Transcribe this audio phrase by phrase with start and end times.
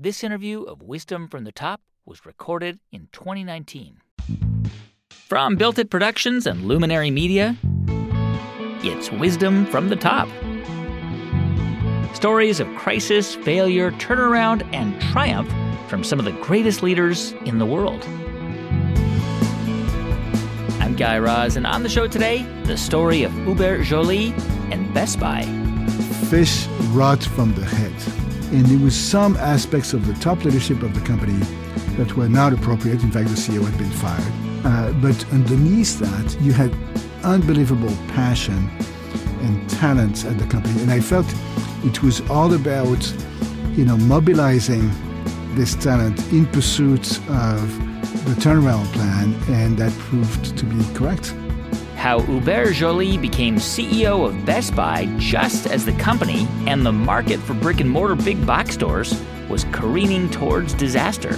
[0.00, 4.00] This interview of Wisdom from the Top was recorded in 2019.
[5.10, 7.56] From Built It Productions and Luminary Media,
[8.84, 10.28] it's Wisdom from the Top.
[12.14, 15.52] Stories of crisis, failure, turnaround, and triumph
[15.88, 18.04] from some of the greatest leaders in the world.
[20.80, 24.32] I'm Guy Raz, and on the show today, the story of Hubert Joly
[24.70, 25.42] and Best Buy.
[26.30, 28.17] Fish rot from the head.
[28.50, 31.38] And there was some aspects of the top leadership of the company
[31.96, 33.02] that were not appropriate.
[33.02, 34.32] In fact, the CEO had been fired.
[34.64, 36.74] Uh, but underneath that, you had
[37.24, 38.70] unbelievable passion
[39.42, 40.80] and talent at the company.
[40.80, 41.26] And I felt
[41.84, 43.14] it was all about,
[43.76, 44.90] you know, mobilizing
[45.54, 47.88] this talent in pursuit of
[48.24, 51.34] the turnaround plan, and that proved to be correct.
[51.98, 57.40] How Hubert Joly became CEO of Best Buy just as the company and the market
[57.40, 61.34] for brick and mortar big box stores was careening towards disaster.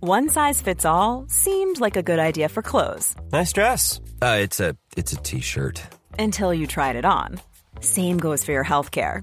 [0.00, 3.14] One size fits all seemed like a good idea for clothes.
[3.30, 4.00] Nice dress.
[4.22, 5.82] Uh, it's a it's a t-shirt.
[6.18, 7.40] Until you tried it on.
[7.80, 9.22] Same goes for your health care.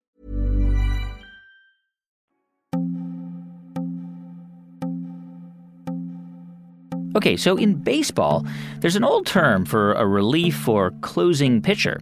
[7.15, 8.45] Okay, so in baseball,
[8.79, 11.99] there's an old term for a relief or closing pitcher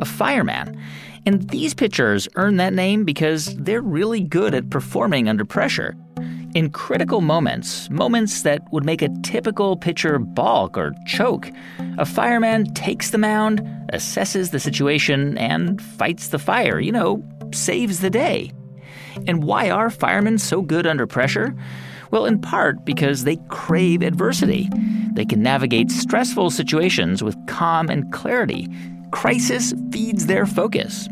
[0.00, 0.80] a fireman.
[1.26, 5.96] And these pitchers earn that name because they're really good at performing under pressure.
[6.54, 11.50] In critical moments, moments that would make a typical pitcher balk or choke,
[11.98, 13.60] a fireman takes the mound,
[13.92, 18.50] assesses the situation, and fights the fire, you know, saves the day.
[19.26, 21.54] And why are firemen so good under pressure?
[22.10, 24.68] Well, in part because they crave adversity.
[25.12, 28.68] They can navigate stressful situations with calm and clarity.
[29.10, 31.08] Crisis feeds their focus.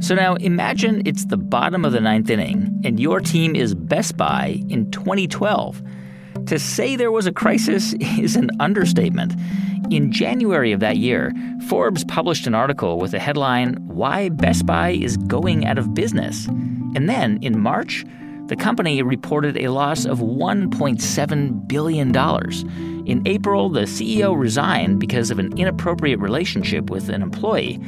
[0.00, 4.16] So now imagine it's the bottom of the ninth inning and your team is Best
[4.16, 5.82] Buy in 2012.
[6.46, 9.34] To say there was a crisis is an understatement.
[9.90, 11.32] In January of that year,
[11.68, 16.46] Forbes published an article with the headline, Why Best Buy is Going Out of Business.
[16.46, 18.04] And then in March,
[18.46, 22.16] the company reported a loss of $1.7 billion.
[23.06, 27.80] In April, the CEO resigned because of an inappropriate relationship with an employee.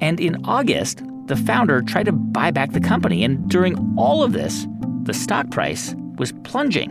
[0.00, 3.24] And in August, the founder tried to buy back the company.
[3.24, 4.66] And during all of this,
[5.02, 6.90] the stock price was plunging.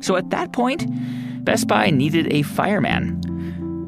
[0.00, 0.86] So at that point,
[1.44, 3.20] Best Buy needed a fireman.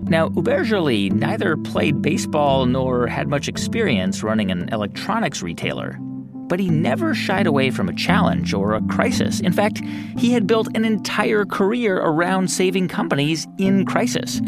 [0.08, 5.98] Now, Hubert Joly neither played baseball nor had much experience running an electronics retailer.
[6.48, 9.40] But he never shied away from a challenge or a crisis.
[9.40, 9.80] In fact,
[10.16, 14.40] he had built an entire career around saving companies in crisis.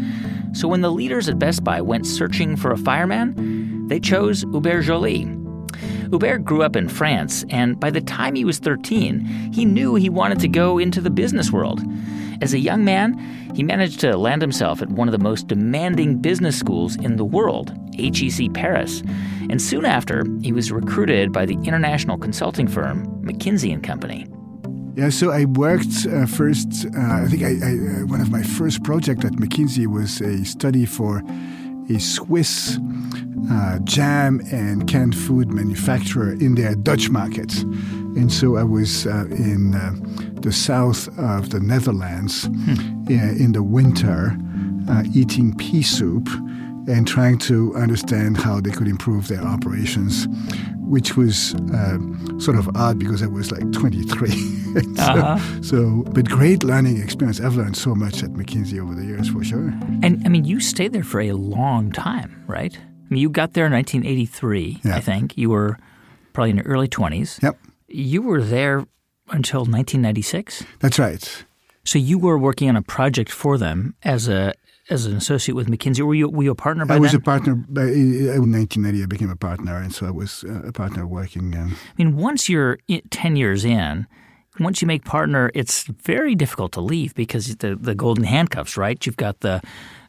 [0.53, 4.83] So when the leaders at Best Buy went searching for a fireman, they chose Hubert
[4.83, 5.27] Joly.
[6.09, 10.09] Hubert grew up in France, and by the time he was 13, he knew he
[10.09, 11.81] wanted to go into the business world.
[12.41, 13.17] As a young man,
[13.53, 17.25] he managed to land himself at one of the most demanding business schools in the
[17.25, 19.01] world, HEC Paris.
[19.49, 24.25] And soon after, he was recruited by the international consulting firm McKinsey and Company.
[24.95, 26.85] Yeah, so I worked uh, first.
[26.85, 30.43] Uh, I think I, I, uh, one of my first projects at McKinsey was a
[30.45, 31.21] study for
[31.89, 32.77] a Swiss
[33.51, 39.25] uh, jam and canned food manufacturer in their Dutch market, And so I was uh,
[39.31, 39.93] in uh,
[40.41, 43.07] the south of the Netherlands hmm.
[43.09, 44.37] in the winter
[45.13, 46.27] eating pea soup
[46.87, 50.27] and trying to understand how they could improve their operations,
[50.79, 51.99] which was uh,
[52.39, 54.29] sort of odd because I was like 23.
[54.73, 55.61] so, uh-huh.
[55.61, 57.39] so, but great learning experience.
[57.39, 59.71] I've learned so much at McKinsey over the years, for sure.
[60.01, 62.75] And I mean, you stayed there for a long time, right?
[62.75, 64.95] I mean, you got there in 1983, yeah.
[64.95, 65.37] I think.
[65.37, 65.77] You were
[66.33, 67.41] probably in your early 20s.
[67.41, 67.57] Yep.
[67.87, 68.85] You were there
[69.31, 70.63] until 1996?
[70.79, 71.45] That's right.
[71.83, 74.53] So you were working on a project for them as a
[74.89, 76.01] as an associate with McKinsey.
[76.01, 77.21] Were you were you a partner by I was then?
[77.21, 77.55] a partner.
[77.55, 81.55] By, in 1990, I became a partner, and so I was uh, a partner working.
[81.55, 82.79] Um, I mean, once you're
[83.11, 84.07] 10 years in,
[84.59, 89.03] once you make partner, it's very difficult to leave because the, the golden handcuffs, right?
[89.05, 89.61] You've got the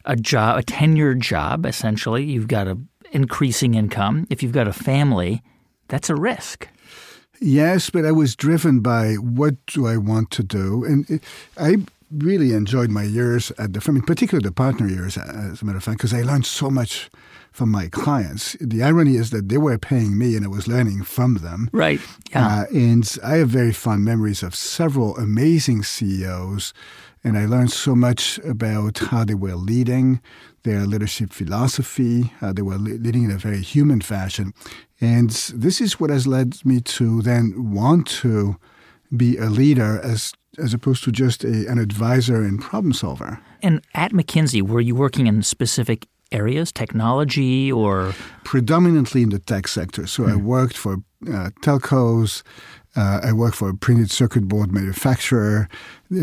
[0.05, 2.23] a job, a tenured job, essentially.
[2.23, 2.77] You've got a
[3.11, 4.25] increasing income.
[4.29, 5.43] If you've got a family,
[5.87, 6.67] that's a risk.
[7.41, 11.23] Yes, but I was driven by what do I want to do, and it,
[11.57, 11.77] I
[12.11, 15.77] really enjoyed my years at the firm, in particular the partner years, as a matter
[15.77, 17.09] of fact, because I learned so much
[17.51, 18.55] from my clients.
[18.61, 21.69] The irony is that they were paying me, and I was learning from them.
[21.71, 21.99] Right.
[22.29, 22.47] Yeah.
[22.47, 26.73] Uh, and I have very fond memories of several amazing CEOs,
[27.23, 30.21] and I learned so much about how they were leading,
[30.63, 34.53] their leadership philosophy, how they were leading in a very human fashion.
[34.99, 38.55] And this is what has led me to then want to
[39.15, 43.39] be a leader as as opposed to just a, an advisor and problem solver.
[43.63, 48.13] and at McKinsey, were you working in specific areas, technology or
[48.43, 50.07] predominantly in the tech sector.
[50.07, 50.97] So I worked for
[51.27, 52.43] uh, telcos.
[52.95, 55.69] Uh, I worked for a printed circuit board manufacturer,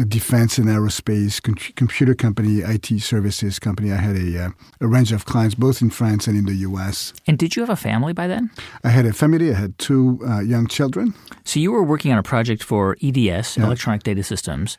[0.07, 3.91] defense and aerospace, com- computer company, IT services company.
[3.91, 4.51] I had a, uh,
[4.81, 7.15] a range of clients both in France and in the U.S.
[7.27, 8.51] and did you have a family by then?
[8.85, 9.51] I had a family.
[9.51, 11.15] I had two uh, young children.
[11.45, 14.77] So you were working on a project for EDS, Electronic Data Systems,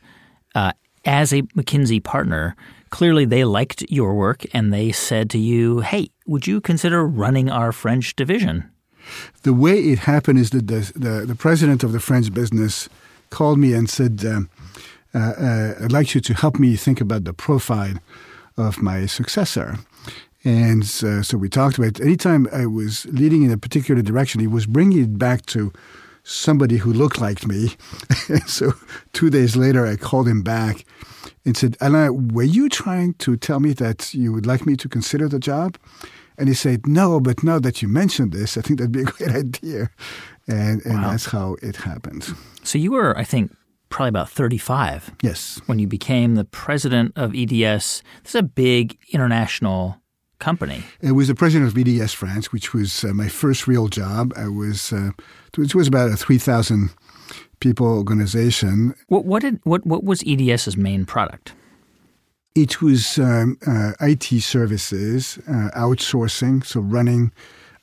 [0.54, 0.72] uh,
[1.04, 2.54] as a McKinsey partner.
[2.90, 7.50] Clearly, they liked your work, and they said to you, "Hey, would you consider running
[7.50, 8.70] our French division?"
[9.42, 12.88] The way it happened is that the, the, the president of the French business
[13.30, 14.50] called me and said, um,
[15.14, 17.94] uh, uh, I'd like you to help me think about the profile
[18.56, 19.78] of my successor.
[20.44, 22.00] And uh, so we talked about it.
[22.00, 25.72] Anytime I was leading in a particular direction, he was bringing it back to
[26.22, 27.76] somebody who looked like me.
[28.46, 28.72] so
[29.12, 30.84] two days later, I called him back
[31.44, 34.88] and said, Alain, were you trying to tell me that you would like me to
[34.88, 35.76] consider the job?
[36.40, 39.04] And he said, No, but now that you mentioned this, I think that'd be a
[39.16, 39.90] great idea.
[40.48, 42.34] And, and that's how it happened.
[42.64, 43.54] So you were, I think,
[43.90, 45.60] probably about thirty-five Yes.
[45.66, 48.02] when you became the president of EDS.
[48.22, 50.00] This is a big international
[50.38, 50.82] company.
[51.06, 54.32] I was the president of EDS France, which was uh, my first real job.
[54.36, 55.10] I was, uh,
[55.58, 56.90] it was about a 3,000
[57.60, 58.94] people organization.
[59.08, 61.52] What, what did what what was EDS's main product?
[62.60, 67.32] It was um, uh, IT services, uh, outsourcing, so running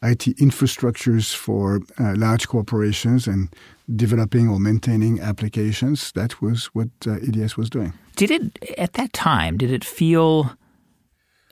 [0.04, 3.50] IT infrastructures for uh, large corporations and
[3.96, 6.12] developing or maintaining applications.
[6.12, 7.94] That was what uh, EDS was doing.
[8.18, 9.58] Did it at that time?
[9.58, 10.52] Did it feel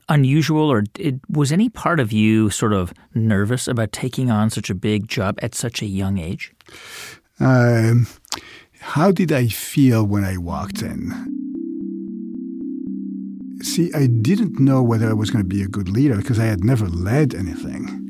[0.07, 0.83] unusual, or
[1.27, 5.39] was any part of you sort of nervous about taking on such a big job
[5.41, 6.53] at such a young age?
[7.39, 8.05] Um,
[8.81, 11.44] how did I feel when I walked in?
[13.61, 16.45] See, I didn't know whether I was going to be a good leader because I
[16.45, 18.01] had never led anything.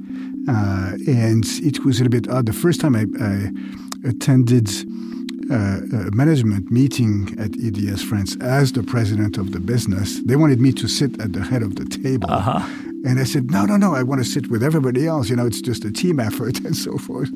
[0.47, 2.45] Uh, and it was a little bit odd.
[2.45, 4.69] The first time I, I attended
[5.51, 10.59] uh, a management meeting at EDS France as the president of the business, they wanted
[10.59, 12.30] me to sit at the head of the table.
[13.06, 15.30] And I said, no, no, no, I want to sit with everybody else.
[15.30, 17.30] You know, it's just a team effort and so forth.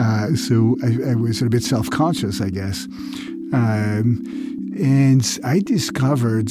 [0.00, 2.86] Uh, so I, I, was a bit self conscious, I guess.
[3.52, 4.22] Um,
[4.78, 6.50] and I discovered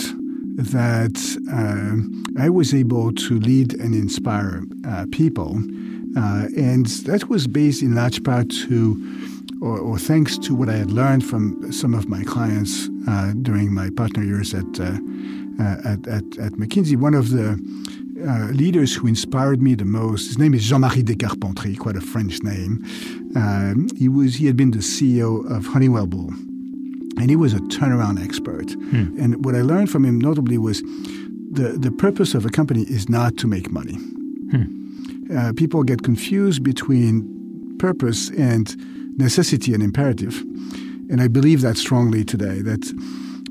[0.57, 1.15] that
[1.51, 5.57] um, I was able to lead and inspire uh, people.
[6.17, 8.97] Uh, and that was based in large part to,
[9.61, 13.71] or, or, thanks to what I had learned from some of my clients uh, during
[13.71, 14.97] my partner years at, uh,
[15.59, 16.97] at, at, at, McKinsey.
[16.97, 17.51] One of the
[18.27, 22.41] uh, leaders who inspired me the most, his name is Jean-Marie Descarpentries, quite a French
[22.41, 22.83] name.
[23.35, 26.31] Um, he, was, he had been the CEO of Honeywell Bull
[27.19, 28.71] and he was a turnaround expert.
[28.73, 29.17] Hmm.
[29.19, 30.81] And what I learned from him notably was
[31.51, 33.95] the, the purpose of a company is not to make money.
[34.51, 35.35] Hmm.
[35.35, 38.75] Uh, people get confused between purpose and
[39.17, 40.41] necessity and imperative.
[41.09, 42.91] And I believe that strongly today, that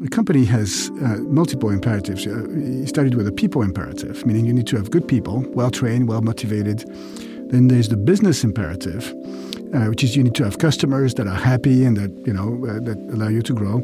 [0.05, 2.27] a company has uh, multiple imperatives.
[2.27, 5.71] Uh, he started with a people imperative, meaning you need to have good people, well
[5.71, 6.85] trained, well motivated.
[7.51, 9.15] Then there's the business imperative,
[9.77, 12.49] uh, which is you need to have customers that are happy and that you know
[12.67, 13.77] uh, that allow you to grow.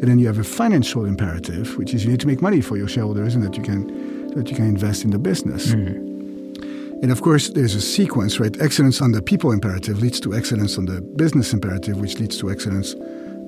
[0.00, 2.76] And then you have a financial imperative, which is you need to make money for
[2.76, 3.86] your shareholders and that you can
[4.34, 5.68] that you can invest in the business.
[5.68, 6.16] Mm.
[7.02, 8.58] And of course, there's a sequence, right?
[8.60, 12.50] Excellence on the people imperative leads to excellence on the business imperative, which leads to
[12.50, 12.94] excellence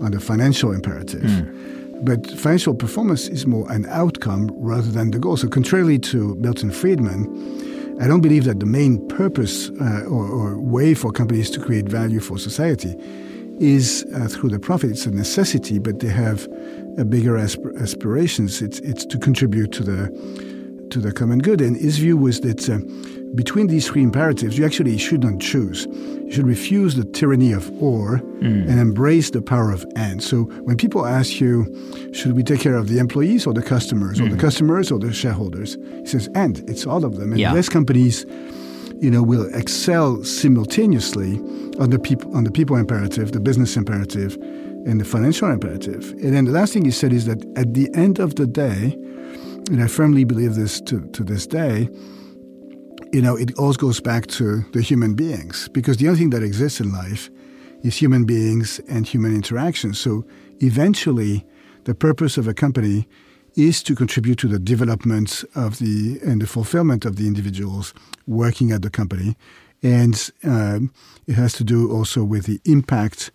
[0.01, 1.23] on the financial imperative.
[1.23, 2.05] Mm.
[2.05, 5.37] But financial performance is more an outcome rather than the goal.
[5.37, 7.68] So, contrarily to Milton Friedman,
[8.01, 11.87] I don't believe that the main purpose uh, or, or, way for companies to create
[11.87, 12.95] value for society
[13.59, 14.91] is uh, through the profit.
[14.91, 16.47] It's a necessity, but they have
[17.05, 18.63] bigger asp- aspirations.
[18.63, 20.11] It's it's to contribute to the
[20.91, 21.61] to the common good.
[21.61, 22.79] And his view was that uh,
[23.35, 25.87] between these three imperatives, you actually should not choose.
[25.87, 28.69] You should refuse the tyranny of or mm.
[28.69, 30.23] and embrace the power of and.
[30.23, 31.67] So when people ask you,
[32.13, 34.27] should we take care of the employees or the customers, mm.
[34.27, 34.41] or the mm.
[34.41, 37.33] customers or the shareholders, he says, and it's all of them.
[37.33, 37.53] And yeah.
[37.53, 38.25] less companies
[39.01, 41.39] you know, will excel simultaneously
[41.79, 44.35] on the people on the people imperative, the business imperative,
[44.87, 46.11] and the financial imperative.
[46.23, 48.97] And then the last thing he said is that at the end of the day,
[49.69, 51.89] and I firmly believe this to, to this day,
[53.13, 56.43] you know, it all goes back to the human beings because the only thing that
[56.43, 57.31] exists in life
[57.83, 59.95] is human beings and human interaction.
[59.95, 60.25] So
[60.61, 61.47] eventually,
[61.85, 63.07] the purpose of a company
[63.57, 67.95] is to contribute to the development of the and the fulfillment of the individuals
[68.27, 69.37] working at the company,
[69.83, 70.93] and um,
[71.27, 73.31] it has to do also with the impact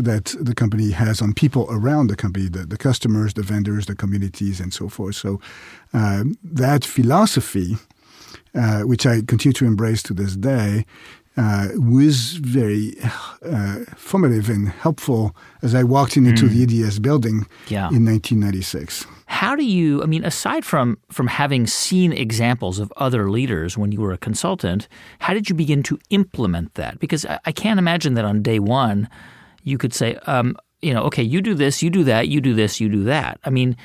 [0.00, 3.94] that the company has on people around the company, the, the customers, the vendors, the
[3.94, 5.16] communities, and so forth.
[5.16, 5.40] So
[5.92, 7.76] um, that philosophy,
[8.54, 10.84] uh, which I continue to embrace to this day,
[11.36, 12.94] uh, was very
[13.42, 16.66] uh, formative and helpful as I walked into mm.
[16.66, 17.88] the EDS building yeah.
[17.90, 19.06] in 1996.
[19.26, 20.02] How do you?
[20.02, 24.18] I mean, aside from from having seen examples of other leaders when you were a
[24.18, 24.88] consultant,
[25.20, 26.98] how did you begin to implement that?
[26.98, 29.08] Because I, I can't imagine that on day one
[29.62, 32.54] you could say, um, you know, okay, you do this, you do that, you do
[32.54, 33.38] this, you do that.
[33.44, 33.76] I mean,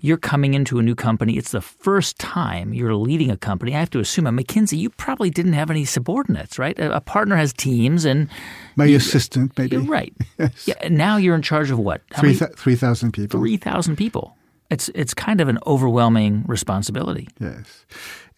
[0.00, 1.36] you're coming into a new company.
[1.36, 3.74] It's the first time you're leading a company.
[3.74, 6.78] I have to assume at McKinsey, you probably didn't have any subordinates, right?
[6.78, 8.28] A, a partner has teams and
[8.76, 9.76] my you, assistant, maybe.
[9.76, 10.14] Right.
[10.38, 10.68] yes.
[10.68, 10.88] Yeah.
[10.88, 12.02] Now you're in charge of what?
[12.16, 12.34] Three
[12.76, 13.40] thousand people.
[13.40, 14.36] Three thousand people.
[14.70, 17.28] It's it's kind of an overwhelming responsibility.
[17.40, 17.86] Yes,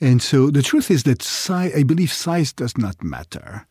[0.01, 3.67] and so the truth is that size, I believe size does not matter.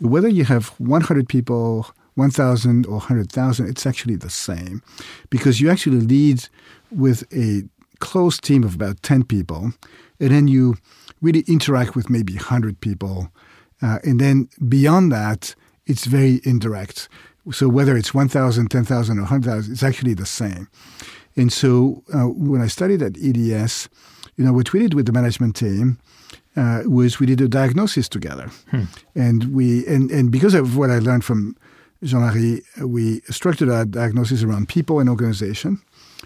[0.00, 4.82] Whether you have 100 people 1,000 or 100,000, it's actually the same
[5.30, 6.48] because you actually lead
[6.90, 7.62] with a
[7.98, 9.72] close team of about 10 people,
[10.20, 10.76] and then you
[11.20, 13.30] really interact with maybe 100 people.
[13.82, 15.54] Uh, and then beyond that,
[15.86, 17.08] it's very indirect.
[17.50, 20.68] So whether it's 1,000, 10,000, or 100,000, it's actually the same.
[21.36, 23.88] And so uh, when I studied at EDS,
[24.36, 25.98] you know, what we did with the management team
[26.56, 28.50] uh, was we did a diagnosis together.
[28.70, 28.84] Hmm.
[29.14, 31.56] And we and, and because of what I learned from
[32.04, 35.80] Jean-Marie, we structured our diagnosis around people and organization,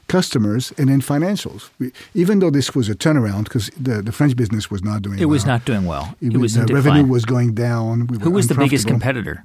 [0.08, 1.70] customers, and then financials.
[1.78, 5.18] We, even though this was a turnaround, because the, the French business was not doing
[5.18, 5.30] it well.
[5.30, 6.16] was not doing well.
[6.20, 8.06] It, it was, the revenue was going down.
[8.08, 9.44] We Who was the biggest competitor?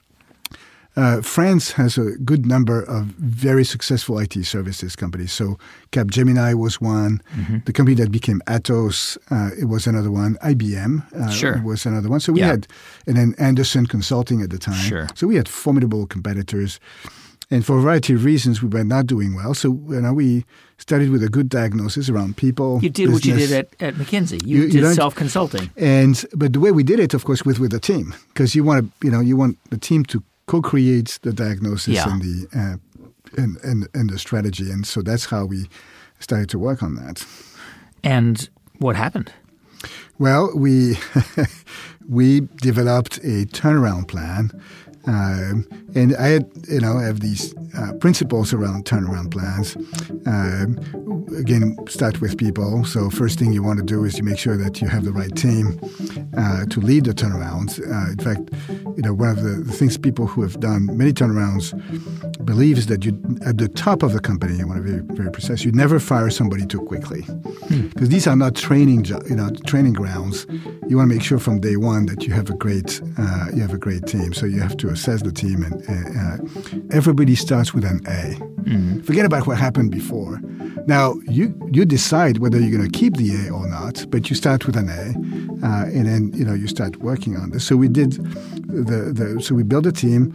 [0.96, 5.32] Uh, France has a good number of very successful IT services companies.
[5.32, 5.58] So
[5.92, 7.22] Capgemini was one.
[7.36, 7.60] Mm-hmm.
[7.66, 10.36] The company that became Atos, uh, it was another one.
[10.44, 11.62] IBM uh, sure.
[11.64, 12.20] was another one.
[12.20, 12.48] So we yeah.
[12.48, 12.68] had,
[13.08, 14.76] and then Andersen Consulting at the time.
[14.76, 15.08] Sure.
[15.16, 16.80] So we had formidable competitors.
[17.52, 19.54] And for a variety of reasons, we were not doing well.
[19.54, 20.46] So you know, we
[20.78, 22.80] started with a good diagnosis around people.
[22.82, 23.14] You did business.
[23.14, 24.46] what you did at, at McKinsey.
[24.46, 25.70] You, you did you self consulting.
[25.76, 28.64] And but the way we did it, of course, with with a team, because you
[28.64, 32.10] want to, you know, you want the team to co-creates the diagnosis yeah.
[32.10, 35.68] and the uh, and, and and the strategy, and so that's how we
[36.20, 37.26] started to work on that.
[38.04, 39.32] And what happened?
[40.20, 40.98] Well, we
[42.08, 44.52] we developed a turnaround plan
[45.06, 49.76] um, and I had, you know, have these uh, principles around turnaround plans.
[50.26, 52.86] Um, again, start with people.
[52.86, 55.12] So first thing you want to do is to make sure that you have the
[55.12, 55.80] right team
[56.38, 57.80] uh, to lead the turnarounds.
[57.80, 58.50] Uh, in fact,
[58.96, 61.74] you know, one of the, the, things people who have done many turnarounds
[62.46, 63.12] believe is that you,
[63.46, 66.30] at the top of the company, I want to be very precise, you never fire
[66.30, 68.14] somebody too quickly because hmm.
[68.14, 70.46] these are not training, you know, training grounds.
[70.88, 73.62] You want to make sure from day one that you have a great, uh, you
[73.62, 74.34] have a great team.
[74.34, 78.36] So you have to assess the team, and uh, everybody starts with an A.
[78.64, 79.02] Mm-hmm.
[79.02, 80.40] Forget about what happened before.
[80.88, 84.36] Now you you decide whether you're going to keep the A or not, but you
[84.36, 85.04] start with an A,
[85.66, 87.64] uh, and then you know you start working on this.
[87.64, 88.12] So we did
[88.68, 90.34] the, the so we built a team,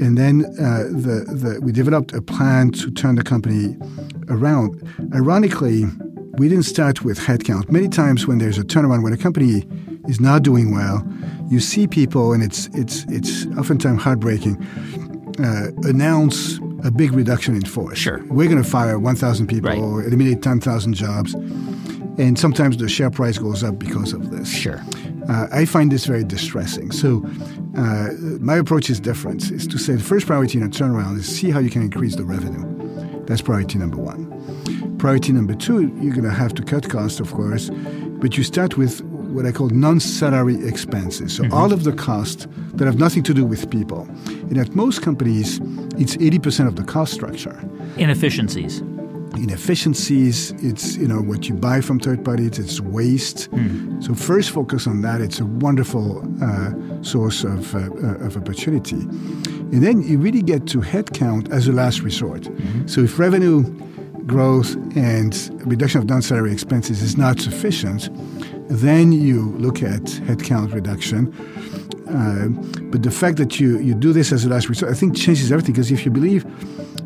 [0.00, 3.76] and then uh, the the we developed a plan to turn the company
[4.28, 4.82] around.
[5.14, 5.84] Ironically,
[6.38, 7.70] we didn't start with headcount.
[7.70, 9.64] Many times when there's a turnaround, when a company
[10.06, 11.06] is not doing well,
[11.50, 14.56] you see people, and it's it's it's oftentimes heartbreaking.
[15.38, 17.98] Uh, announce a big reduction in force.
[17.98, 19.78] Sure, we're going to fire 1,000 people right.
[19.78, 24.48] or eliminate 10,000 jobs, and sometimes the share price goes up because of this.
[24.50, 24.82] Sure,
[25.28, 26.92] uh, I find this very distressing.
[26.92, 27.24] So.
[27.76, 28.08] Uh,
[28.40, 29.52] my approach is different.
[29.52, 32.16] Is to say the first priority in a turnaround is see how you can increase
[32.16, 32.64] the revenue.
[33.26, 34.96] That's priority number one.
[34.98, 37.70] Priority number two, you're going to have to cut costs, of course,
[38.20, 39.00] but you start with
[39.38, 41.36] what I call non-salary expenses.
[41.36, 41.54] So mm-hmm.
[41.54, 44.02] all of the costs that have nothing to do with people.
[44.26, 45.60] And at most companies,
[45.96, 47.56] it's 80% of the cost structure.
[47.96, 48.80] Inefficiencies.
[49.36, 53.48] Inefficiencies, it's you know what you buy from third parties, it's waste.
[53.52, 54.02] Mm.
[54.02, 55.20] So first focus on that.
[55.20, 58.96] It's a wonderful uh, source of, uh, uh, of opportunity.
[58.96, 62.42] And then you really get to headcount as a last resort.
[62.42, 62.88] Mm-hmm.
[62.88, 63.62] So if revenue
[64.26, 65.32] growth and
[65.64, 68.10] reduction of non-salary expenses is not sufficient,
[68.68, 71.32] then you look at headcount reduction.
[72.08, 72.48] Uh,
[72.90, 75.52] but the fact that you, you do this as a last resort, I think changes
[75.52, 76.44] everything because if you believe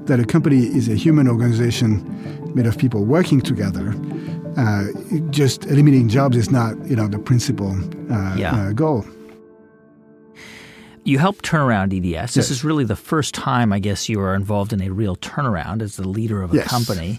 [0.07, 3.95] that a company is a human organization made of people working together,
[4.57, 4.87] uh,
[5.31, 7.73] just eliminating jobs is not you know the principal
[8.13, 8.55] uh, yeah.
[8.55, 9.05] Uh, goal.
[11.05, 12.05] You helped turn around EDS.
[12.05, 12.35] Yes.
[12.35, 15.83] This is really the first time, I guess, you are involved in a real turnaround
[15.83, 16.69] as the leader of a yes.
[16.69, 17.19] company.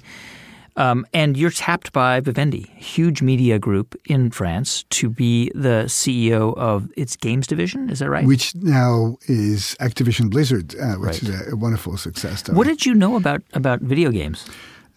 [0.75, 6.57] Um, and you're tapped by Vivendi, huge media group in France, to be the CEO
[6.57, 7.89] of its games division.
[7.89, 8.25] Is that right?
[8.25, 11.23] Which now is Activision Blizzard, uh, which right.
[11.23, 12.57] is a, wonderful success story.
[12.57, 14.45] What did you know about, about video games?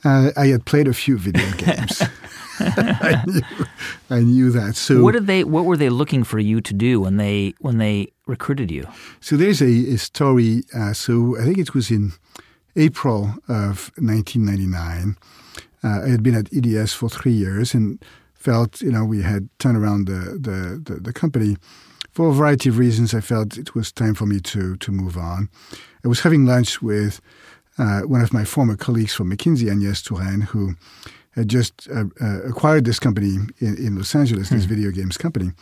[0.04, 2.02] Uh, I had played a few video games.
[2.58, 3.42] I, knew,
[4.08, 4.76] I knew that.
[4.76, 5.44] So what did they?
[5.44, 8.86] What were they looking for you to do when they when they recruited you?
[9.20, 10.62] So there's a, a story.
[10.74, 12.12] Uh, so I think it was in
[12.74, 15.16] April of 1999.
[15.82, 18.04] Uh, I had been at EDS for three years and
[18.34, 21.56] felt you know we had turned around the the, the, the company.
[22.12, 25.16] For a variety of reasons, I felt it was time for me to to move
[25.16, 25.48] on.
[26.04, 27.20] I was having lunch with
[27.78, 30.74] uh, one of my former colleagues from McKinsey, Agnès Touraine, who
[31.32, 34.68] had just uh, uh, acquired this company in, in Los Angeles, this hmm.
[34.68, 35.52] video games company.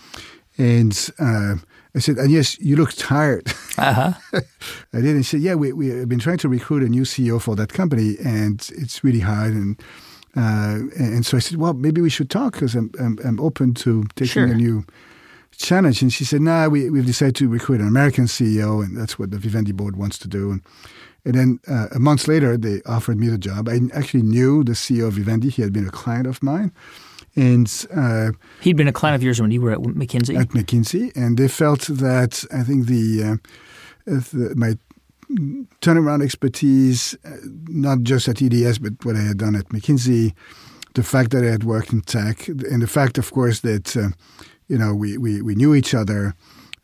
[0.57, 1.57] And uh,
[1.97, 3.49] I said, and yes, you look tired.
[3.79, 4.13] Uh-huh.
[4.93, 5.15] I did.
[5.15, 7.55] And she said, yeah, we, we have been trying to recruit a new CEO for
[7.57, 9.53] that company, and it's really hard.
[9.53, 9.81] And
[10.37, 13.73] uh, and so I said, well, maybe we should talk because I'm, I'm, I'm, open
[13.75, 14.47] to taking sure.
[14.47, 14.85] a new
[15.57, 16.03] challenge.
[16.03, 19.31] And she said, nah, we, we've decided to recruit an American CEO, and that's what
[19.31, 20.51] the Vivendi board wants to do.
[20.51, 20.63] And
[21.25, 23.69] and then uh, a month later, they offered me the job.
[23.69, 25.49] I actually knew the CEO of Vivendi.
[25.49, 26.71] He had been a client of mine.
[27.37, 30.39] And uh, he'd been a client of yours when you were at McKinsey?
[30.39, 31.15] At McKinsey.
[31.17, 33.37] And they felt that I think the, uh,
[34.07, 34.77] the my
[35.81, 37.37] turnaround expertise, uh,
[37.69, 40.35] not just at EDS, but what I had done at McKinsey,
[40.95, 44.09] the fact that I had worked in tech, and the fact, of course, that uh,
[44.69, 46.35] you know we, we, we knew each other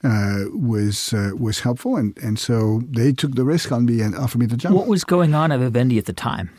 [0.02, 4.16] uh, was uh, was helpful, and, and so they took the risk on me and
[4.16, 4.72] offered me the job.
[4.72, 6.50] What was going on at Vivendi at the time?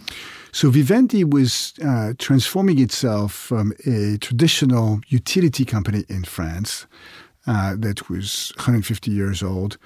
[0.51, 6.87] So Vivendi was uh, transforming itself from a traditional utility company in France
[7.47, 9.77] uh, that was 150 years old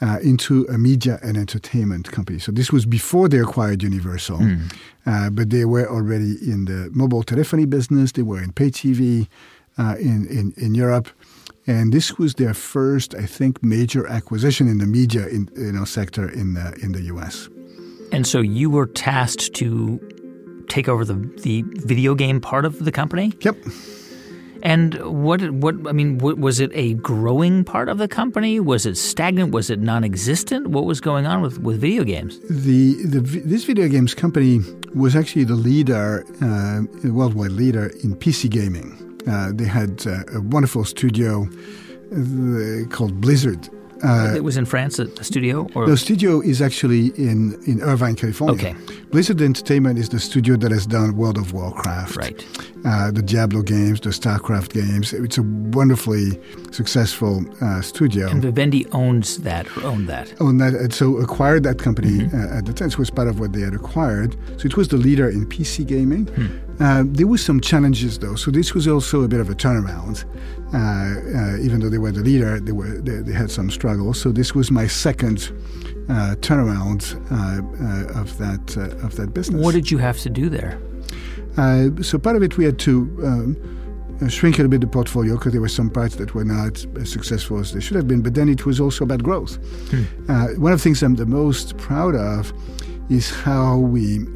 [0.00, 2.38] uh, into a media and entertainment company.
[2.38, 4.76] So this was before they acquired Universal, mm.
[5.06, 8.12] uh, but they were already in the mobile telephony business.
[8.12, 9.28] They were in pay TV
[9.76, 11.08] uh, in, in, in Europe.
[11.66, 15.84] And this was their first, I think, major acquisition in the media in, you know,
[15.84, 17.48] sector in the, in the U.S.
[18.12, 20.00] And so you were tasked to
[20.68, 23.32] take over the, the video game part of the company?
[23.40, 23.56] Yep.
[24.62, 24.94] And
[25.24, 28.58] what what I mean what, was it a growing part of the company?
[28.58, 29.52] Was it stagnant?
[29.52, 30.68] Was it non-existent?
[30.68, 32.40] What was going on with, with video games?
[32.50, 34.60] The, the this video games company
[34.94, 39.20] was actually the leader, uh, worldwide leader in PC gaming.
[39.28, 41.46] Uh, they had uh, a wonderful studio
[42.12, 43.68] uh, called Blizzard.
[44.02, 45.66] Uh, it was in France, at the studio?
[45.74, 45.86] Or?
[45.86, 48.70] The studio is actually in, in Irvine, California.
[48.70, 48.76] Okay.
[49.10, 52.16] Blizzard Entertainment is the studio that has done World of Warcraft.
[52.16, 52.46] Right.
[52.84, 55.12] Uh, the Diablo games, the StarCraft games.
[55.12, 58.28] It's a wonderfully successful uh, studio.
[58.28, 60.32] And Vivendi owns that, or owned that.
[60.40, 62.56] Owned that, and so acquired that company mm-hmm.
[62.56, 62.90] at the time.
[62.90, 64.36] So it was part of what they had acquired.
[64.58, 66.26] So it was the leader in PC gaming.
[66.26, 66.67] Hmm.
[66.80, 70.24] Uh, there were some challenges though, so this was also a bit of a turnaround.
[70.72, 74.20] Uh, uh, even though they were the leader, they were they, they had some struggles.
[74.20, 75.50] So this was my second
[76.08, 79.62] uh, turnaround uh, uh, of that of that business.
[79.62, 80.78] What did you have to do there?
[82.02, 82.92] so part of it we had to.
[83.24, 83.74] Um,
[84.28, 87.12] shrink a little bit the portfolio because there were some parts that were not as
[87.12, 88.20] successful as they should have been.
[88.20, 89.60] But then it was also about growth.
[89.92, 90.60] Hmm.
[90.60, 92.52] one of the things I'm the most proud of
[93.08, 94.26] is how we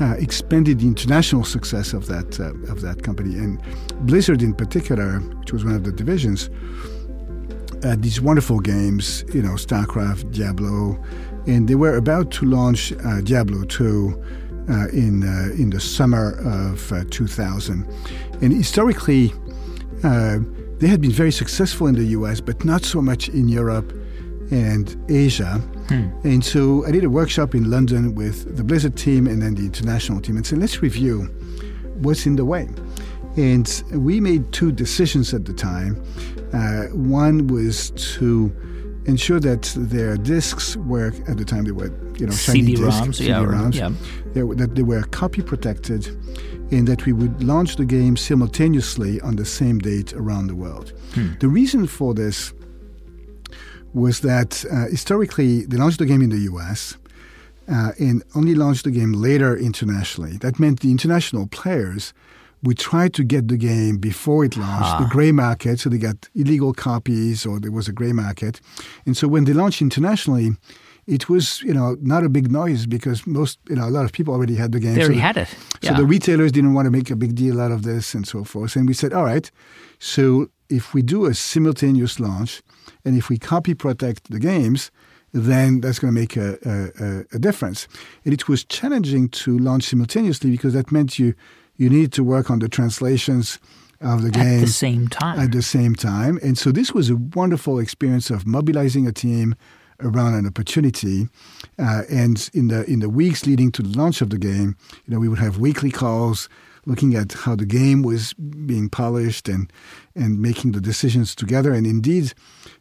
[0.00, 3.36] uh, expanded the international success of that uh, of that company.
[3.36, 3.60] And
[4.06, 6.50] Blizzard, in particular, which was one of the divisions,
[7.82, 11.02] had these wonderful games, you know, StarCraft, Diablo,
[11.46, 14.24] and they were about to launch uh, Diablo 2
[14.68, 17.86] uh, in uh, in the summer of uh, 2000.
[18.40, 19.32] And historically,
[20.02, 23.92] they had been very successful in the U.S., but not so much in Europe
[24.52, 25.58] and Asia.
[25.88, 26.10] Hmm.
[26.24, 29.62] And so I did a workshop in London with the Blizzard team and then the
[29.62, 31.22] international team and said, let's review
[32.02, 32.68] what's in the way.
[33.36, 36.02] And we made two decisions at the time.
[36.52, 38.54] Uh, one was to
[39.06, 43.20] ensure that their discs were at the time they were you know shiny CD-ROMs, discs,
[43.20, 43.90] yeah, CD-ROMs, yeah.
[44.32, 46.06] they that they were copy protected,
[46.70, 50.92] and that we would launch the game simultaneously on the same date around the world.
[51.40, 52.52] The reason for this
[53.94, 56.96] was that uh, historically they launched the game in the U.S.
[57.68, 60.36] Uh, and only launched the game later internationally.
[60.38, 62.12] That meant the international players
[62.64, 66.28] would try to get the game before it launched, the gray market, so they got
[66.34, 68.60] illegal copies or there was a gray market.
[69.04, 70.50] And so when they launched internationally,
[71.08, 74.12] it was you know not a big noise because most you know a lot of
[74.12, 74.94] people already had the game.
[74.94, 75.48] They So already the- had it.
[75.82, 75.90] Yeah.
[75.90, 78.44] so the retailers didn't want to make a big deal out of this and so
[78.44, 78.76] forth.
[78.76, 79.50] And we said, all right,
[79.98, 82.62] so if we do a simultaneous launch
[83.04, 84.90] and if we copy protect the games,
[85.32, 87.88] then that's going to make a, a, a- difference.
[88.24, 91.34] And it was challenging to launch simultaneously because that meant you
[91.76, 93.58] you needed to work on the translations
[94.00, 95.38] of the game at the same time.
[95.38, 96.38] at the same time.
[96.42, 99.54] And so this was a wonderful experience of mobilizing a team
[100.00, 101.28] around an opportunity.
[101.78, 105.14] Uh, and in the in the weeks leading to the launch of the game, you
[105.14, 106.48] know, we would have weekly calls
[106.86, 108.34] looking at how the game was
[108.66, 109.72] being polished and
[110.14, 111.72] and making the decisions together.
[111.72, 112.34] And indeed,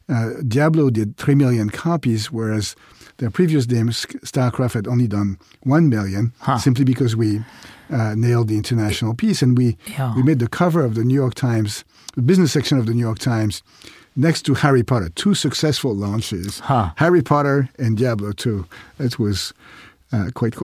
[0.09, 2.75] uh, Diablo did three million copies, whereas
[3.17, 7.39] their previous game, StarCraft, had only done one million, simply because we
[7.91, 9.41] uh, nailed the international piece.
[9.43, 10.15] And we Yeah.
[10.15, 11.83] we made the cover of the New York Times,
[12.15, 13.61] the business section of the New York Times,
[14.15, 15.09] next to Harry Potter.
[15.15, 16.91] Two successful launches, Huh.
[16.97, 18.65] Harry Potter and Diablo 2.
[18.97, 19.53] That was
[20.11, 20.63] uh, quite cool.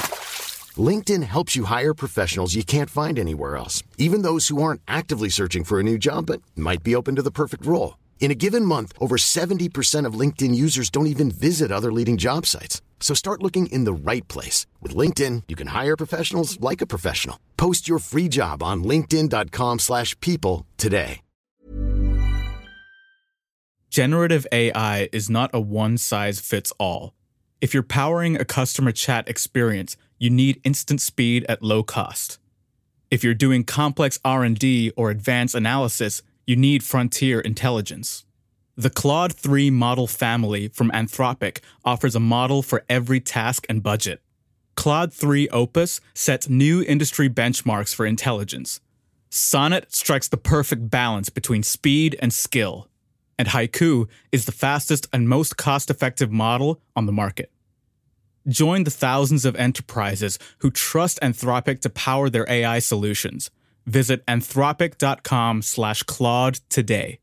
[0.77, 5.27] LinkedIn helps you hire professionals you can't find anywhere else, even those who aren't actively
[5.27, 7.97] searching for a new job but might be open to the perfect role.
[8.21, 12.45] In a given month, over 70% of LinkedIn users don't even visit other leading job
[12.45, 12.81] sites.
[13.01, 14.67] So start looking in the right place.
[14.79, 17.37] With LinkedIn, you can hire professionals like a professional.
[17.57, 21.21] Post your free job on linkedin.com/people slash people today.
[23.91, 27.11] Generative AI is not a one size fits all.
[27.59, 32.37] If you're powering a customer chat experience, you need instant speed at low cost.
[33.09, 38.23] If you're doing complex R&D or advanced analysis, you need frontier intelligence.
[38.77, 44.21] The Claude 3 model family from Anthropic offers a model for every task and budget.
[44.75, 48.79] Claude 3 Opus sets new industry benchmarks for intelligence.
[49.31, 52.87] Sonnet strikes the perfect balance between speed and skill.
[53.39, 57.51] And Haiku is the fastest and most cost effective model on the market.
[58.47, 63.51] Join the thousands of enterprises who trust Anthropic to power their AI solutions.
[63.85, 67.19] Visit anthropic.com slash Claude today.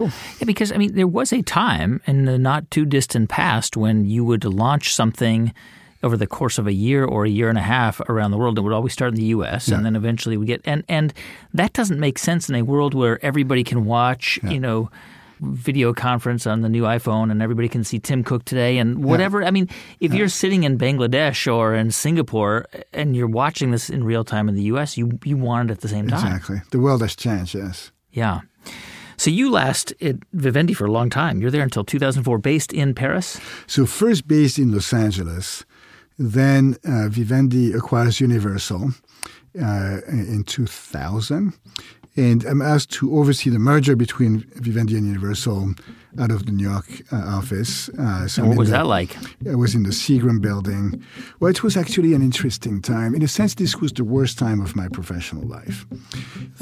[0.00, 0.10] Yeah,
[0.44, 4.24] because I mean, there was a time in the not too distant past when you
[4.24, 5.54] would launch something
[6.02, 8.58] over the course of a year or a year and a half around the world.
[8.58, 9.68] It would always start in the U.S.
[9.68, 11.14] and then eventually we get and and
[11.54, 14.90] that doesn't make sense in a world where everybody can watch, you know.
[15.40, 19.44] Video conference on the new iPhone, and everybody can see Tim Cook today, and whatever.
[19.44, 19.68] I mean,
[20.00, 24.48] if you're sitting in Bangladesh or in Singapore and you're watching this in real time
[24.48, 26.26] in the U.S., you you want it at the same time.
[26.26, 26.62] Exactly.
[26.70, 27.90] The world has changed, yes.
[28.12, 28.40] Yeah.
[29.16, 31.40] So you last at Vivendi for a long time.
[31.40, 33.40] You're there until 2004, based in Paris.
[33.66, 35.64] So first based in Los Angeles,
[36.18, 38.90] then uh, Vivendi acquires Universal
[39.60, 41.52] uh, in 2000.
[42.16, 45.74] And I'm asked to oversee the merger between Vivendi and Universal
[46.20, 47.88] out of the New York uh, office.
[47.98, 49.16] Uh, so And what was the- that like?
[49.50, 51.02] I was in the Seagram building.
[51.40, 53.16] Well, it was actually an interesting time.
[53.16, 55.86] In a sense, this was the worst time of my professional life.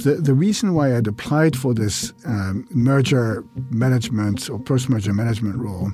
[0.02, 5.92] The, the reason why I'd applied for this um, merger management or post-merger management role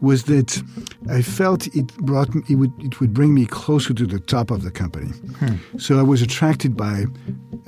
[0.00, 0.62] was that
[1.10, 4.62] I felt it brought it would it would bring me closer to the top of
[4.62, 5.10] the company.
[5.76, 7.06] So I was attracted by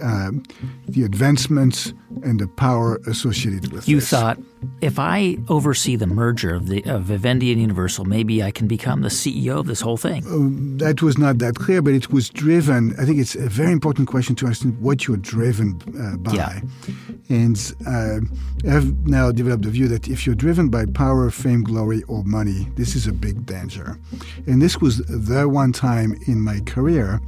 [0.00, 0.42] um,
[0.88, 3.90] the advancements and the power associated with it.
[3.90, 4.10] You this.
[4.10, 4.38] thought,
[4.80, 8.66] if I I oversee the merger of the of Vivendi and Universal, maybe I can
[8.66, 10.26] become the CEO of this whole thing.
[10.26, 12.80] Um, that was not that clear, but it was driven.
[13.00, 15.68] I think it's a very important question to understand what you're driven
[16.02, 16.32] uh, by.
[16.32, 16.60] Yeah.
[17.28, 18.18] And uh,
[18.74, 22.66] I've now developed the view that if you're driven by power, fame, glory, or money,
[22.76, 23.96] this is a big danger.
[24.48, 24.98] And this was
[25.30, 27.20] the one time in my career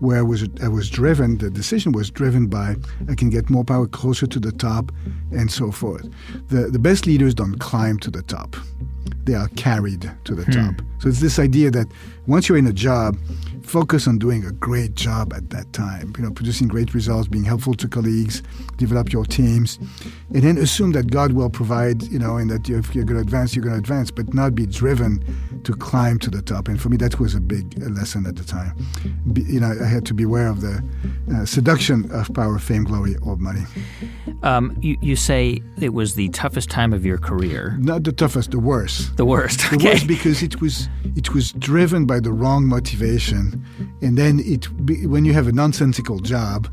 [0.00, 1.38] where I was I was driven.
[1.38, 2.76] The decision was driven by
[3.08, 4.92] I can get more power closer to the top,
[5.30, 6.08] and so forth.
[6.48, 8.56] The the best leaders don't climb to the top;
[9.24, 10.52] they are carried to the hmm.
[10.52, 10.82] top.
[10.98, 11.86] So it's this idea that
[12.26, 13.16] once you're in a job,
[13.64, 16.12] focus on doing a great job at that time.
[16.16, 18.42] You know, producing great results, being helpful to colleagues,
[18.76, 19.78] develop your teams,
[20.34, 22.02] and then assume that God will provide.
[22.04, 24.54] You know, and that if you're going to advance, you're going to advance, but not
[24.54, 25.22] be driven
[25.64, 26.68] to climb to the top.
[26.68, 28.74] And for me, that was a big lesson at the time.
[29.32, 30.82] Be, you know, I had to beware of the
[31.34, 33.62] uh, seduction of power, fame, glory, or money.
[34.42, 37.76] Um, you, you say it was the toughest time of your career.
[37.78, 39.16] Not the toughest, the worst.
[39.16, 39.60] The worst.
[39.70, 39.90] The Okay.
[39.92, 43.51] worst because it was it was driven by the wrong motivation,
[44.00, 44.68] and then it
[45.06, 46.68] when you have a nonsensical job,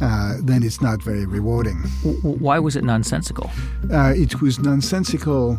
[0.00, 1.78] uh, then it's not very rewarding.
[2.22, 3.50] Why was it nonsensical?
[3.92, 5.58] Uh, it was nonsensical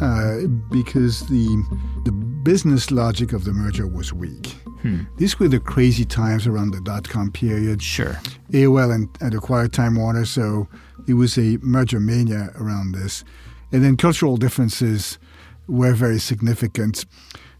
[0.00, 1.46] uh, because the
[2.04, 4.56] the business logic of the merger was weak.
[5.18, 7.82] These were the crazy times around the dot com period.
[7.82, 8.18] Sure.
[8.52, 10.68] AOL and, and acquired Time Warner, so
[11.06, 13.22] it was a merger mania around this.
[13.72, 15.18] And then cultural differences
[15.68, 17.04] were very significant.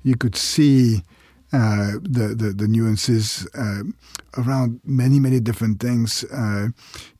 [0.02, 1.04] You could see
[1.52, 3.82] uh, the, the the nuances uh,
[4.36, 6.68] around many many different things, uh,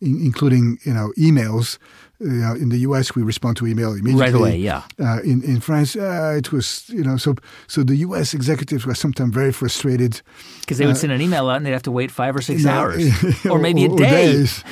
[0.01, 1.79] in, including you know emails.
[2.23, 4.21] You know, in the U.S., we respond to email immediately.
[4.21, 4.83] Right away, yeah.
[4.99, 7.35] Uh, in in France, uh, it was you know so
[7.67, 8.35] so the U.S.
[8.35, 10.21] executives were sometimes very frustrated
[10.61, 12.65] Because they would send an email out and they'd have to wait five or six
[12.65, 13.11] no, hours,
[13.51, 14.11] or maybe a or day.
[14.11, 14.63] days.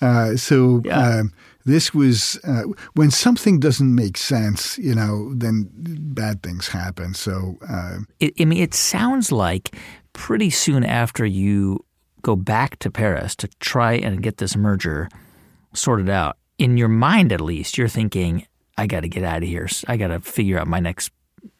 [0.00, 1.20] Uh, so Yeah.
[1.20, 1.32] um,
[1.66, 2.62] this was uh,
[2.94, 7.12] when something doesn't make sense, you know, then bad things happen.
[7.12, 9.76] So uh, It, I mean, it sounds like
[10.12, 11.84] pretty soon after you
[12.22, 15.08] go back to Paris to try and get this merger
[15.74, 18.46] sorted out, in your mind at least, you're thinking,
[18.78, 19.68] "I got to get out of here.
[19.86, 21.12] I got to figure out my next,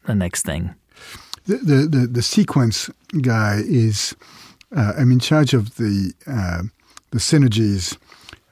[0.05, 0.73] the next thing."
[1.47, 2.89] the, the the the sequence
[3.21, 4.15] guy is
[4.75, 6.63] uh, I'm in charge of the uh,
[7.11, 7.97] the synergies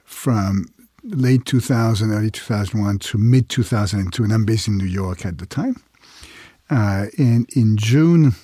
[0.04, 0.66] from
[1.08, 5.46] late 2000, early 2001 to mid 2002, and I'm based in New York at the
[5.46, 5.76] time.
[6.68, 8.34] Uh, and in June,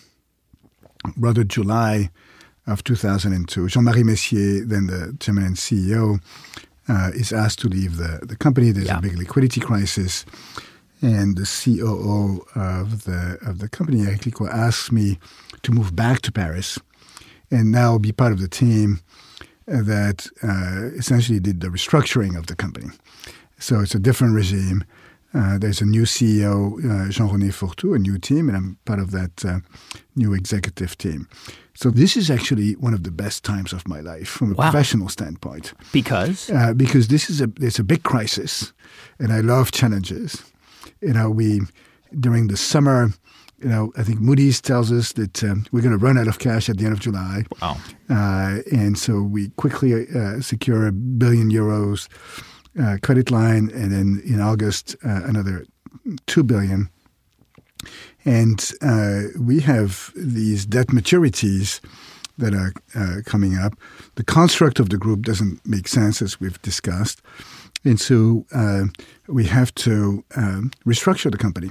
[1.17, 2.11] rather July
[2.67, 6.21] of 2002, Jean-Marie Messier, then the chairman and CEO,
[6.89, 8.71] uh, is asked to leave the, the company.
[8.71, 8.99] There's Yeah.
[8.99, 10.25] a big liquidity crisis
[11.01, 15.19] and the COO of the of the company, Eric Licoys, asked me
[15.63, 16.79] to move back to Paris
[17.51, 19.01] and now be part of the team
[19.67, 22.89] that uh, essentially did the restructuring of the company.
[23.59, 24.85] So it's a different regime.
[25.35, 29.13] Uh, there's a new CEO, uh, Jean-René Fourtou, a new team, and I'm part of
[29.13, 29.61] that uh,
[30.15, 31.27] new executive team.
[31.75, 34.71] So this is actually one of the best times of my life from a Wow.
[34.71, 38.73] professional standpoint Because uh, because this is a it's a big crisis,
[39.19, 40.43] and I love challenges.
[41.01, 41.61] You know, we
[42.21, 43.11] during the summer,
[43.63, 46.39] you know, I think Moody's tells us that um, we're going to run out of
[46.39, 47.77] cash at the end of July, wow,
[48.11, 52.09] uh, and so we quickly uh, secure a billion euros
[52.81, 55.65] uh, credit line, and then in August uh, another
[56.27, 56.89] two billion.
[58.25, 61.81] And uh, we have these debt maturities
[62.39, 63.75] that are uh, coming up.
[64.15, 67.21] The construct of the group doesn't make sense, as we've discussed.
[67.85, 68.85] And so uh,
[69.27, 71.71] we have to um, restructure the company.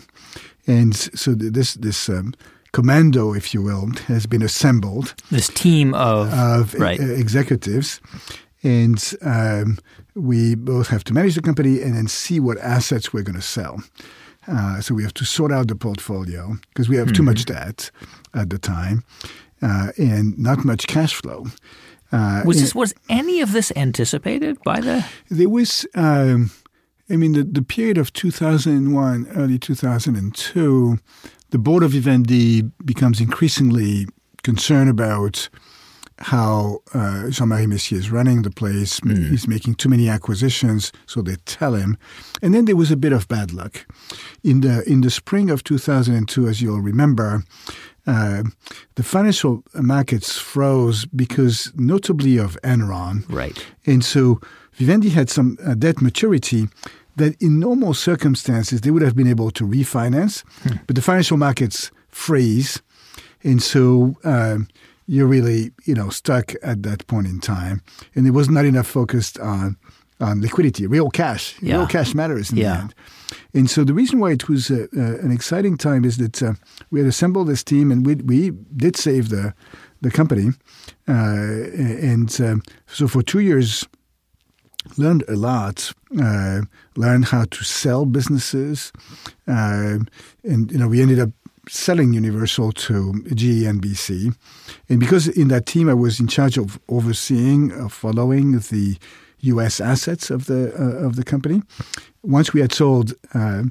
[0.67, 2.33] And so this, this um,
[2.71, 6.99] commando, if you will, has been assembled this team of, of right.
[6.99, 7.99] e- executives.
[8.63, 9.79] And um,
[10.13, 13.41] we both have to manage the company and then see what assets we're going to
[13.41, 13.81] sell.
[14.47, 17.91] Uh, so we have to sort out the portfolio because we have too much debt
[18.33, 19.03] at the time
[19.61, 21.45] uh, and not much cash flow.
[22.11, 25.05] Uh, was this was any of this anticipated by the?
[25.29, 26.51] there was, um,
[27.11, 30.97] I mean, the, the period of 2001, early 2002,
[31.49, 34.07] the board of Vivendi becomes increasingly
[34.43, 35.49] concerned about
[36.19, 38.99] how uh, Jean-Marie Messier is running the place.
[39.03, 41.97] He's making too many acquisitions, so they tell him.
[42.41, 43.85] And then there was a bit of bad luck.
[44.43, 47.43] In the in the spring of 2002, as you'll remember,
[48.05, 48.43] uh,
[48.95, 53.23] the financial markets froze because, notably, of Enron.
[53.27, 53.65] Right.
[53.85, 54.39] And so
[54.73, 56.67] Vivendi had some uh, debt maturity
[57.21, 60.43] that in normal circumstances they would have been able to refinance,
[60.87, 62.81] but the financial markets freeze.
[63.43, 64.67] And so um,
[65.07, 67.81] you're really, you know, stuck at that point in time.
[68.15, 69.75] And there was not enough focused on
[70.19, 71.55] on liquidity, real cash.
[71.61, 71.77] Yeah.
[71.77, 72.73] Real cash matters in Yeah.
[72.75, 72.93] the end.
[73.53, 76.53] And so the reason why it was uh, uh, an exciting time is that uh,
[76.91, 79.53] we had assembled this team and we, we did save the,
[80.01, 80.49] the company.
[81.07, 81.13] Uh,
[82.13, 83.87] and um, so for two years,
[84.97, 85.93] learned a lot.
[86.21, 86.61] Uh,
[86.95, 88.91] learned how to sell businesses,
[89.47, 89.99] uh,
[90.43, 91.29] and you know we ended up
[91.69, 94.35] selling Universal to GE NBC,
[94.89, 98.97] and because in that team I was in charge of overseeing, uh, following the
[99.41, 99.79] U.S.
[99.79, 101.61] assets of the uh, of the company.
[102.23, 103.63] Once we had sold uh,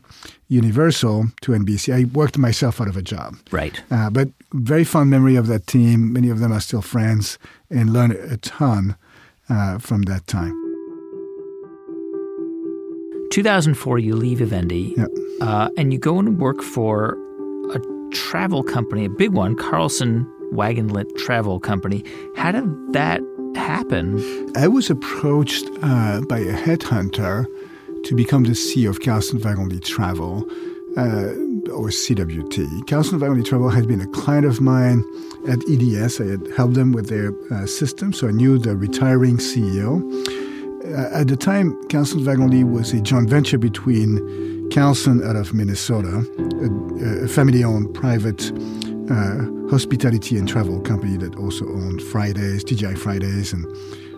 [0.49, 3.37] Universal to NBC, I worked myself out of a job.
[3.53, 3.81] Right.
[3.91, 6.13] Uh, but very fond memory of that team.
[6.13, 7.39] Many of them are still friends,
[7.71, 8.97] and learned a ton
[9.49, 10.70] uh, from that time.
[13.31, 15.07] 2004, you leave Vivendi, Yeah.
[15.41, 17.17] uh, and you go and work for
[17.75, 17.81] a
[18.13, 22.05] travel company, a big one, Carlson Wagonlit Travel Company.
[22.35, 23.21] How did that
[23.55, 24.21] happen?
[24.57, 27.47] I was approached uh, by a headhunter
[28.05, 30.45] to become the CEO of Carlson Wagonlit Travel,
[30.97, 31.31] uh,
[31.71, 32.89] or CWT.
[32.89, 35.05] Carlson Wagonlit Travel had been a client of mine
[35.49, 36.21] at EDS.
[36.21, 40.03] I had helped them with their uh, system, so I knew the retiring CEO.
[40.85, 46.25] Uh, at the time, Carlson Wagonlit was a joint venture between Carlson out of Minnesota,
[46.39, 48.51] a, a family-owned private
[49.11, 53.67] uh, hospitality and travel company that also owned Fridays, TGI Fridays, and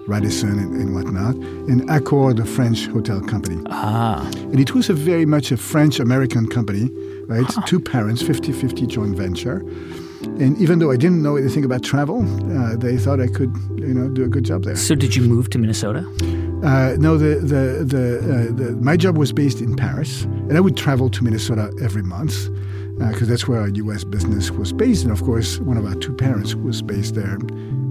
[0.06, 1.34] Radisson and, and whatnot,
[1.68, 3.60] and Accor, the French hotel company.
[3.70, 6.90] Ah, And it was a very much a French-American company,
[7.26, 7.46] right?
[7.66, 9.64] Two parents, 50-50 joint venture.
[10.38, 12.22] And even though I didn't know anything about travel,
[12.56, 14.76] uh, they thought I could, you know, do a good job there.
[14.76, 16.04] so did you move to Minnesota?
[16.62, 20.60] Uh, no, the the the, uh, the my job was based in Paris, and I
[20.60, 22.48] would travel to Minnesota every month
[22.98, 24.04] because that's where our U.S.
[24.04, 27.38] business was based, and of course, one of our two parents was based there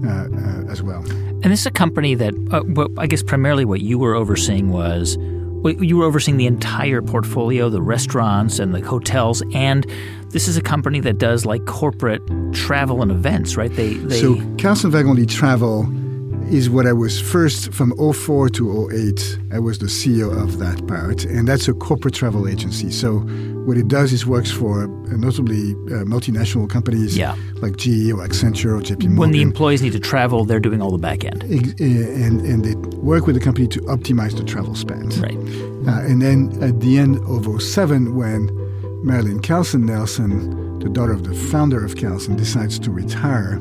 [0.04, 1.04] uh, uh, as well.
[1.42, 4.70] And this is a company that, uh, what, I guess, primarily what you were overseeing
[4.70, 5.16] was
[5.64, 9.86] you were overseeing the entire portfolio, the restaurants and the hotels, and
[10.30, 13.74] this is a company that does like corporate travel and events, right?
[13.74, 15.84] They, they So Carlson Wagonlit Travel
[16.52, 19.38] is what I was first from 04 to 08.
[19.52, 22.90] I was the CEO of that part, and that's a corporate travel agency.
[22.90, 23.20] So
[23.66, 24.86] what it does is works for uh,
[25.16, 27.36] notably uh, multinational companies Yeah.
[27.62, 29.16] like GE or Accenture or JP Morgan.
[29.16, 31.42] when the employees need to travel, they're doing all the back end.
[31.42, 35.14] Uh, and, and they work with the company to optimize the travel spend.
[35.16, 35.36] Right.
[35.88, 38.50] Uh, and then at the end of 07, when
[39.02, 43.58] Marilyn Carlson Nelson, the daughter of the founder of Carlson, decides to retire,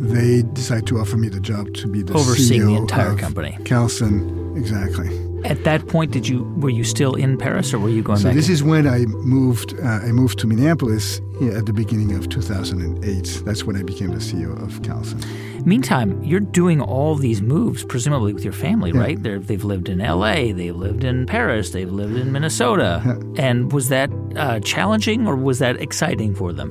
[0.00, 3.56] they decide to offer me the job to be the Overseeing the entire of company.
[3.64, 5.08] Carlson, exactly.
[5.44, 8.24] At that point, did you were you still in Paris or were you going So
[8.28, 8.34] back?
[8.34, 8.54] this in?
[8.54, 9.74] is when I moved.
[9.78, 13.42] Uh, I moved to Minneapolis yeah, at the beginning of 2008.
[13.46, 15.20] That's when I became the CEO of Carlson.
[15.64, 19.22] Meantime, you're doing all these moves, presumably with your family, right?
[19.22, 23.02] They're, they've lived in L.A., they've lived in Paris, they've lived in Minnesota.
[23.36, 26.70] And was that uh, challenging or was that exciting for them?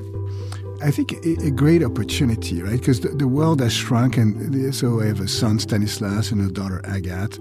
[0.81, 2.79] I think a, a great opportunity, right?
[2.79, 6.51] Because the, the world has shrunk, and so I have a son, Stanislas, and a
[6.51, 7.37] daughter, Agathe,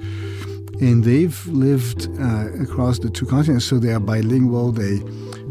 [0.80, 4.72] and they've lived uh, across the two continents, so they are bilingual.
[4.72, 5.00] They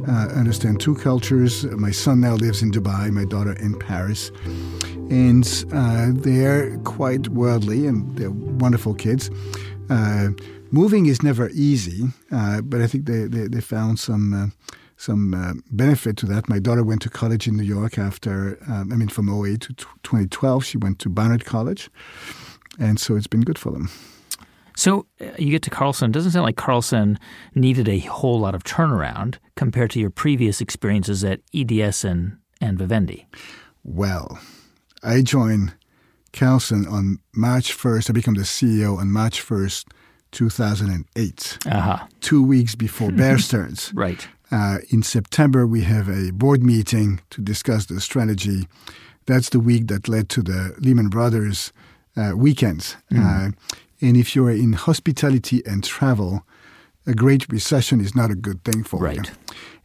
[0.07, 1.65] uh, understand two cultures.
[1.65, 4.31] My son now lives in Dubai, my daughter in Paris,
[5.09, 9.29] and uh, they're quite worldly, and they're wonderful kids.
[9.89, 10.29] Uh,
[10.71, 14.47] moving is never easy, uh, but I think they, they, they found some uh,
[14.97, 16.49] some uh, benefit to that.
[16.49, 19.73] My daughter went to college in New York after, um, I mean, from 08 to
[19.73, 21.89] t- 2012, she went to Barnard College,
[22.79, 23.89] and so it's been good for them.
[24.75, 26.09] So uh, you get to Carlson.
[26.11, 27.17] It doesn't sound like Carlson
[27.55, 32.77] needed a whole lot of turnaround compared to your previous experiences at EDS and, and
[32.77, 33.27] Vivendi.
[33.83, 34.39] Well,
[35.03, 35.73] I joined
[36.33, 38.09] Carlson on March 1st.
[38.09, 39.85] I became the CEO on March 1st,
[40.31, 42.05] 2008, Uh-huh.
[42.21, 43.91] two weeks before Bear Stearns.
[43.95, 44.27] Right.
[44.51, 48.67] Uh, in September, we have a board meeting to discuss the strategy.
[49.25, 51.73] That's the week that led to the Lehman Brothers
[52.15, 52.95] uh, weekends.
[53.15, 53.51] Uh,
[54.01, 56.43] and if you're in hospitality and travel,
[57.05, 59.21] a great recession is not a good thing for you.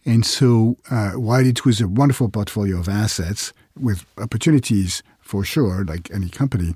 [0.04, 5.84] And so, uh, while it was a wonderful portfolio of assets with opportunities for sure,
[5.84, 6.74] like any company,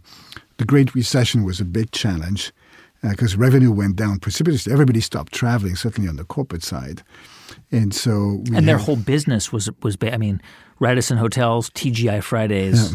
[0.59, 2.53] the Great Recession was a big challenge
[3.03, 4.73] because revenue went down precipitously.
[4.73, 7.03] Everybody stopped traveling, certainly on the corporate side.
[7.73, 10.41] And so, we And their have- whole business was, was ba- I mean,
[10.81, 12.93] Radisson Hotels, TGI Fridays,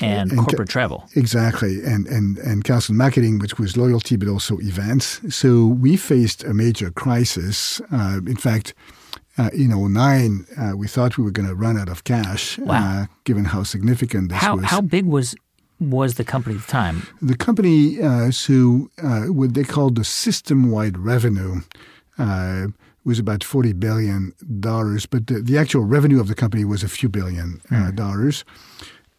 [0.00, 1.08] and, And corporate ca- travel.
[1.14, 5.20] Exactly, and and and Carlson Marketing, which was loyalty but also events.
[5.34, 7.80] So we faced a major crisis.
[7.92, 8.74] Uh, in fact,
[9.38, 12.74] uh, in 09, uh, we thought we were going to run out of cash, Wow.
[12.74, 14.64] uh, given how significant this How, was.
[14.66, 15.34] how big was
[15.80, 17.02] was the company at the time?
[17.22, 21.62] The company, uh, so uh, what they called the system-wide revenue
[23.04, 26.82] uh, was about forty billion dollars, but the, the, actual revenue of the company was
[26.82, 27.94] a few billion mm.
[27.94, 28.44] dollars.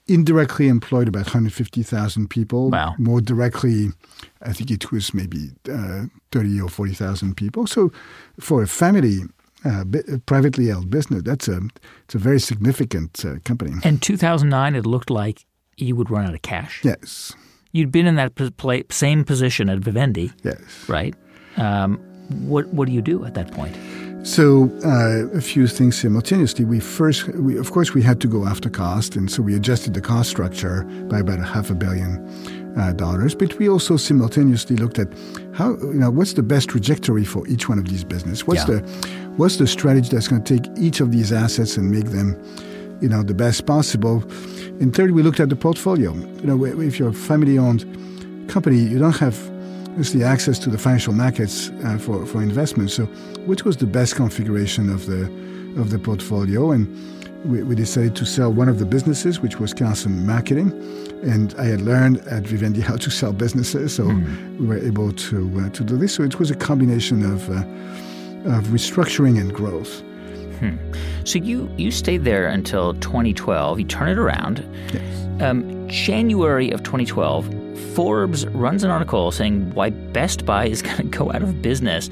[0.07, 2.69] Indirectly employed about 150,000 people.
[2.69, 2.93] Wow.
[2.99, 3.87] More directly,
[4.43, 7.65] I think it was maybe uh, 30 or 40,000 people.
[7.65, 7.91] So,
[8.39, 9.21] for a family
[9.65, 9.83] uh,
[10.27, 11.23] privately held business.
[11.23, 11.59] That's a
[12.03, 13.73] it's a very significant uh, company.
[13.83, 15.43] In 2009, it looked like
[15.77, 16.81] you would run out of cash.
[16.83, 17.33] Yes.
[17.71, 18.33] You'd been in that
[18.91, 20.31] same position at Vivendi.
[20.43, 20.87] Yes.
[20.87, 21.15] Right.
[21.57, 21.99] Um,
[22.47, 23.75] what what do you do at that point?
[24.25, 26.65] So uh, a few things simultaneously.
[26.65, 29.93] We first, we, of course, we had to go after cost, and so we adjusted
[29.93, 32.27] the cost structure by about a half a billion
[32.75, 33.35] uh, dollars.
[33.35, 35.09] But we also simultaneously looked at
[35.53, 38.47] how, you know, what's the best trajectory for each one of these businesses?
[38.47, 38.79] What's yeah.
[38.79, 39.07] the,
[39.37, 42.35] what's the strategy that's going to take each of these assets and make them,
[43.01, 44.23] you know, the best possible?
[44.81, 46.15] And third, we looked at the portfolio.
[46.15, 49.37] You know, if you're a family-owned company, you don't have
[49.95, 52.91] the access to the financial markets uh, for, for investment.
[52.91, 53.05] So,
[53.45, 55.23] which was the best configuration of the
[55.79, 56.71] of the portfolio?
[56.71, 56.87] And
[57.45, 60.71] we, we decided to sell one of the businesses, which was Carlson Marketing.
[61.23, 64.59] And I had learned at Vivendi how to sell businesses, so mm.
[64.59, 66.13] we were able to uh, to do this.
[66.13, 67.63] So it was a combination of uh,
[68.57, 70.01] of restructuring and growth.
[70.59, 70.77] Hmm.
[71.23, 73.79] So you you stayed there until 2012.
[73.79, 74.63] You turn it around.
[74.93, 75.41] Yes.
[75.41, 77.54] Um, January of 2012,
[77.95, 82.09] Forbes runs an article saying why Best Buy is going to go out of business.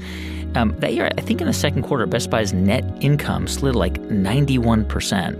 [0.54, 4.00] Um, that year, I think in the second quarter, Best Buy's net income slid like
[4.02, 5.36] 91%.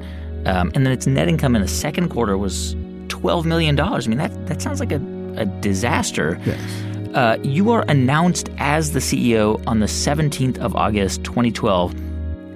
[0.47, 2.74] Um, and then its net income in the second quarter was
[3.09, 3.78] $12 million.
[3.80, 5.01] I mean, that, that sounds like a,
[5.36, 6.38] a disaster.
[6.45, 6.61] Yes.
[7.14, 11.95] Uh, you are announced as the CEO on the 17th of August, 2012.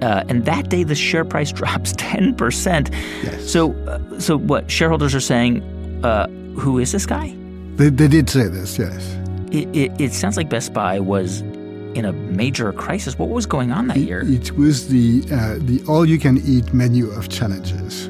[0.01, 2.93] Uh, and that day, the share price drops 10%.
[3.23, 3.49] Yes.
[3.49, 5.63] So, uh, so what shareholders are saying,
[6.03, 6.27] uh,
[6.57, 7.38] who is this guy?
[7.79, 9.15] They, they did say this, yes.
[9.53, 11.39] It, it, it, sounds like Best Buy was
[11.95, 13.17] in a major crisis.
[13.17, 14.21] What was going on that it, year?
[14.25, 18.07] It was the uh, the all you can eat menu of challenges.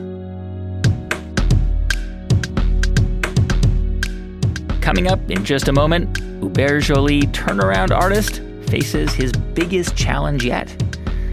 [4.81, 8.41] Coming up in just a moment, Hubert Joly, turnaround artist,
[8.71, 10.67] faces his biggest challenge yet.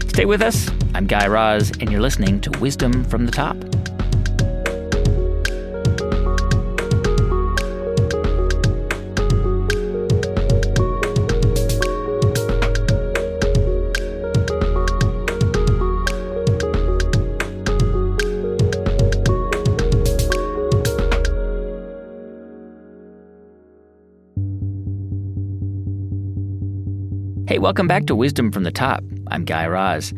[0.09, 0.69] Stay with us.
[0.93, 3.57] I'm Guy Raz, and you're listening to Wisdom from the Top.
[27.67, 29.03] Welcome back to Wisdom from the Top.
[29.27, 30.13] I'm Guy Raz.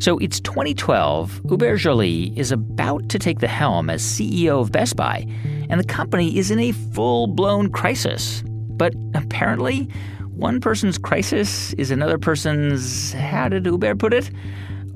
[0.00, 1.40] So it's 2012.
[1.48, 5.24] Hubert Joly is about to take the helm as CEO of Best Buy,
[5.70, 8.42] and the company is in a full blown crisis.
[8.44, 9.88] But apparently,
[10.26, 14.30] one person's crisis is another person's, how did Hubert put it?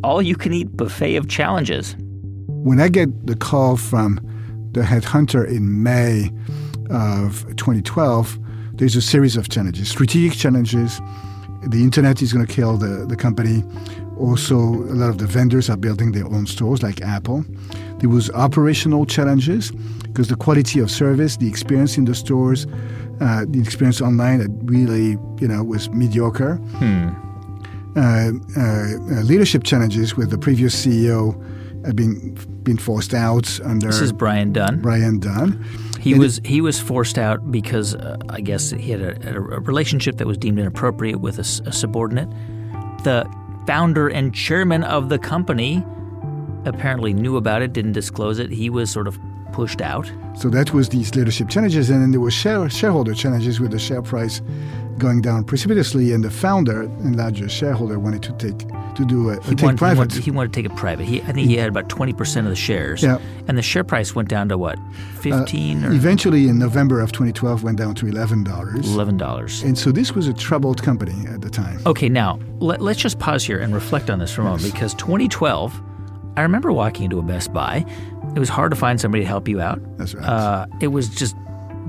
[0.02, 1.96] All you can eat buffet of challenges.
[2.48, 4.20] When I get the call from
[4.72, 6.30] the headhunter in May
[6.90, 8.38] of 2012,
[8.74, 11.00] there's a series of challenges, strategic challenges
[11.68, 13.64] the internet is going to kill the, the company.
[14.18, 17.44] Also, a lot of the vendors are building their own stores, like Apple.
[17.98, 22.66] There was operational challenges because the quality of service, the experience in the stores,
[23.20, 26.56] uh, the experience online, that really you know was mediocre.
[26.56, 27.10] Hmm.
[27.96, 31.34] Uh, uh, leadership challenges with the previous CEO
[31.84, 33.88] had been been forced out under.
[33.88, 34.80] This is Brian Dunn.
[34.80, 35.64] Brian Dunn.
[36.04, 39.40] He and was he was forced out because uh, I guess he had a, a,
[39.40, 42.28] relationship that was deemed inappropriate with a, a subordinate.
[43.04, 43.26] The
[43.66, 45.82] founder and chairman of the company
[46.66, 48.50] apparently knew about it, didn't disclose it.
[48.50, 49.18] He was sort of
[49.52, 50.12] pushed out.
[50.36, 53.78] So that was these leadership challenges, and then there were share, shareholder challenges with the
[53.78, 54.42] share price
[54.98, 59.42] going down precipitously, and the founder and largest shareholder wanted to take to do a,
[59.42, 59.94] he take wanted, private.
[59.94, 61.06] He wanted, he wanted, to take it private.
[61.06, 63.02] He, I think he had about twenty percent of the shares.
[63.02, 63.18] Yeah.
[63.48, 64.78] and the share price went down to what,
[65.20, 65.84] fifteen?
[65.84, 68.92] Uh, eventually, in November of 2012, went down to eleven dollars.
[68.92, 69.62] Eleven dollars.
[69.62, 71.80] And so this was a troubled company at the time.
[71.86, 74.94] Okay, now let, let's just pause here and reflect on this for a moment because
[74.94, 75.82] 2012.
[76.36, 77.86] I remember walking into a Best Buy.
[78.34, 79.80] It was hard to find somebody to help you out.
[79.98, 80.28] That's right.
[80.28, 81.36] Uh, it was just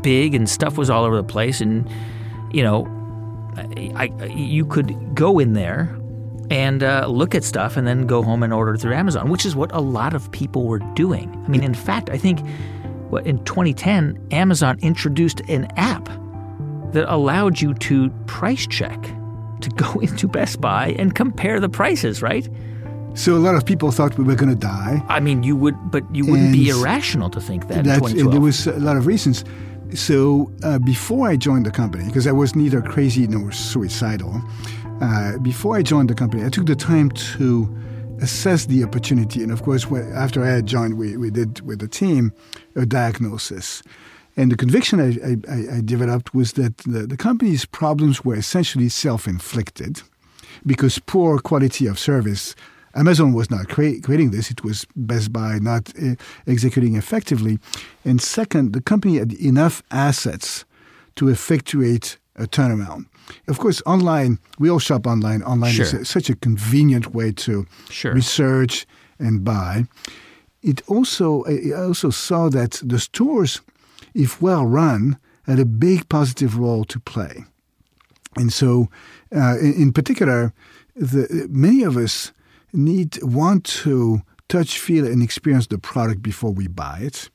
[0.01, 1.89] big and stuff was all over the place, and
[2.53, 2.85] you know,
[3.57, 5.97] I, I, you could go in there
[6.51, 9.55] and uh, look at stuff and then go home and order through Amazon, which is
[9.55, 11.29] what a lot of people were doing.
[11.45, 12.39] I mean, in fact, I think
[13.09, 16.05] what, in 2010, Amazon introduced an app
[16.91, 19.01] that allowed you to price check,
[19.61, 22.47] to go into Best Buy and compare the prices, right?
[23.15, 25.01] So a lot of people thought we were going to die.
[25.07, 27.79] I mean, you would, but you wouldn't be irrational to think that.
[27.79, 28.31] in That 2012.
[28.31, 29.45] there was a lot of reasons.
[29.93, 34.41] So uh, before I joined the company, because I was neither crazy nor suicidal,
[35.01, 37.73] uh, before I joined the company, I took the time to
[38.21, 39.43] assess the opportunity.
[39.43, 42.33] And of course, after I had joined, we, we did with the team
[42.75, 43.83] a diagnosis.
[44.37, 48.89] And the conviction I, I, I developed was that the, the company's problems were essentially
[48.89, 50.01] self-inflicted
[50.65, 52.55] because poor quality of service.
[52.95, 56.15] Amazon was not crea- creating this; it was Best Buy not uh,
[56.47, 57.59] executing effectively.
[58.05, 60.65] And second, the company had enough assets
[61.15, 63.05] to effectuate a turnaround.
[63.47, 65.43] Of course, online we all shop online.
[65.43, 68.13] Online is a- such a convenient way to Sure.
[68.13, 68.85] research
[69.19, 69.85] and buy.
[70.61, 73.61] It also I also saw that the stores,
[74.13, 75.17] if well run,
[75.47, 77.45] had a big positive role to play.
[78.37, 78.89] And so,
[79.35, 80.51] uh, in, in particular,
[80.95, 82.31] the, many of us
[82.75, 87.29] need want to touch, feel, and experience the product before we buy it.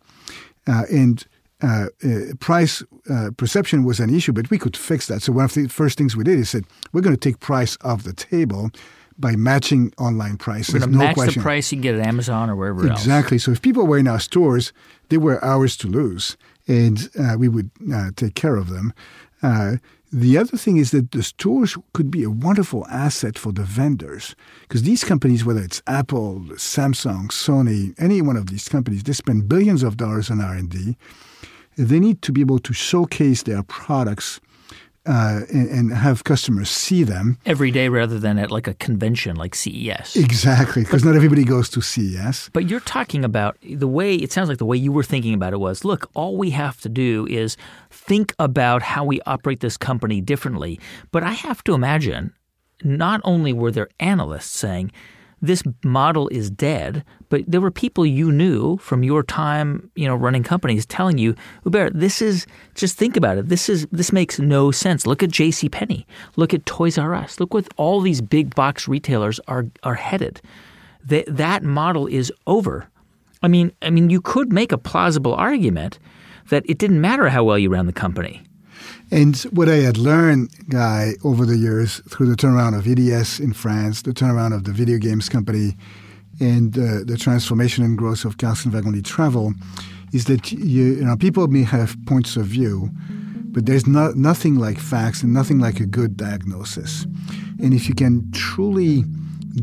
[0.66, 1.26] Uh, and
[1.62, 5.22] uh, uh, price uh, perception was an issue, but we could fix that.
[5.22, 7.76] So one of the first things we did is said we're going to take price
[7.82, 8.70] off the table
[9.18, 10.72] by matching online prices.
[10.72, 11.40] We're going to no match question.
[11.40, 13.00] the price you get at Amazon or wherever else.
[13.00, 13.38] Exactly.
[13.38, 14.72] So if people were in our stores,
[15.10, 16.36] they were ours to lose,
[16.66, 18.94] and uh, we would uh, take care of them.
[20.12, 24.34] The other thing is that the stores could be a wonderful asset for the vendors
[24.62, 29.48] because these companies, whether it's Apple, Samsung, Sony, any one of these companies, they spend
[29.48, 30.96] billions of dollars on R and D.
[31.76, 34.40] They need to be able to showcase their products
[35.06, 37.38] uh, and, and have customers see them.
[37.46, 40.16] Every day rather than at like a convention like CES.
[40.16, 42.50] Exactly, because not everybody goes to CES.
[42.52, 45.52] But you're talking about the way it sounds like the way you were thinking about
[45.52, 47.56] it was look, all we have to do is
[48.10, 50.80] think about how we operate this company differently.
[51.12, 52.34] But I have to imagine
[52.82, 54.90] not only were there analysts saying
[55.40, 60.16] this model is dead, but there were people you knew from your time, you know,
[60.16, 63.48] running companies telling you, Hubert, this is just think about it.
[63.48, 65.06] This is this makes no sense.
[65.06, 65.68] Look at J.C.
[65.68, 66.04] Penney.
[66.34, 67.38] Look at Toys R Us.
[67.38, 70.42] Look what all these big box retailers are are headed.
[71.04, 72.88] That that model is over.
[73.40, 76.00] I mean, I mean, you could make a plausible argument
[76.48, 78.42] that it didn't matter how well you ran the company.
[79.12, 83.52] And what I had learned, Guy, over the years through the turnaround of EDS in
[83.52, 85.76] France, the turnaround of the video games company,
[86.38, 89.52] and uh, the transformation and growth of Carlson Wagonlit Travel,
[90.12, 92.90] is that you, you know people may have points of view,
[93.52, 97.04] but there's not, nothing like facts and nothing like a good diagnosis.
[97.58, 99.04] And if you can truly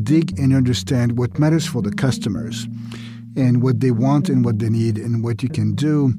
[0.02, 2.66] dig and understand what matters for the customers
[3.38, 6.12] and what they want and what they need and what you can do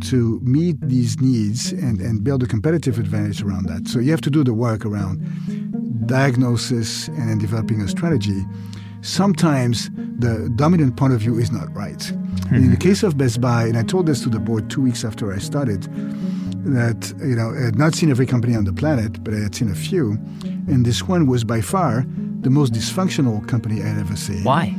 [0.00, 3.88] to meet these needs and, and build a competitive advantage around that.
[3.88, 5.16] So you have to do the work around
[6.06, 8.44] diagnosis and then developing a strategy.
[9.02, 12.10] Sometimes the dominant point of view is not right.
[12.10, 12.88] And in the mm-hmm.
[12.88, 15.38] case of Best Buy, and I told this to the board two weeks after I
[15.38, 15.88] started,
[16.64, 19.54] that you know I had not seen every company on the planet, but I had
[19.54, 20.18] seen a few,
[20.68, 22.04] and this one was by far
[22.42, 24.44] the most dysfunctional company I had ever seen.
[24.44, 24.76] Why?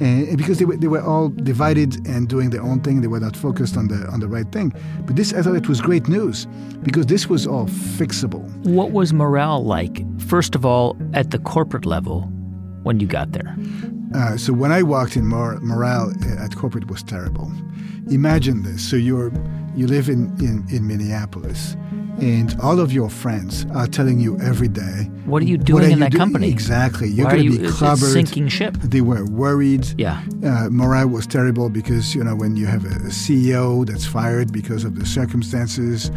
[0.00, 3.20] And because they were, they were all divided and doing their own thing, they were
[3.20, 4.72] not focused on the on the right thing.
[5.04, 6.46] But this, I thought, it was great news
[6.82, 8.42] because this was all fixable.
[8.64, 12.22] What was morale like, first of all, at the corporate level
[12.82, 13.54] when you got there?
[14.14, 17.52] Uh, so when I walked in, mor- morale at corporate was terrible.
[18.10, 19.30] Imagine this: so you're
[19.76, 21.76] you live in, in, in Minneapolis,
[22.20, 25.82] and all of your friends are telling you every day, What are you "What doing
[25.84, 26.48] are in you that doing?" company?
[26.50, 28.12] Exactly, you're going to you- be clobbered.
[28.12, 28.76] sinking ship.
[28.82, 29.86] They were worried.
[29.98, 30.20] Yeah.
[30.44, 34.84] Uh, morale was terrible because you know when you have a, CEO that's fired because
[34.84, 36.10] of the circumstances,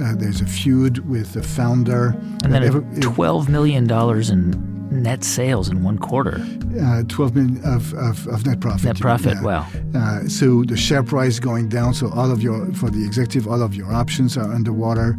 [0.00, 2.14] uh, there's a feud with the founder.
[2.44, 3.84] And then Every- a $12 million
[4.30, 6.44] in net sales in one quarter.
[6.82, 8.84] uh, 12 million of, of, of net profit.
[8.84, 9.66] Net profit, wow.
[9.94, 11.94] Uh, so the share price going down.
[11.94, 15.16] So all of your, for the executive, all of your options are underwater.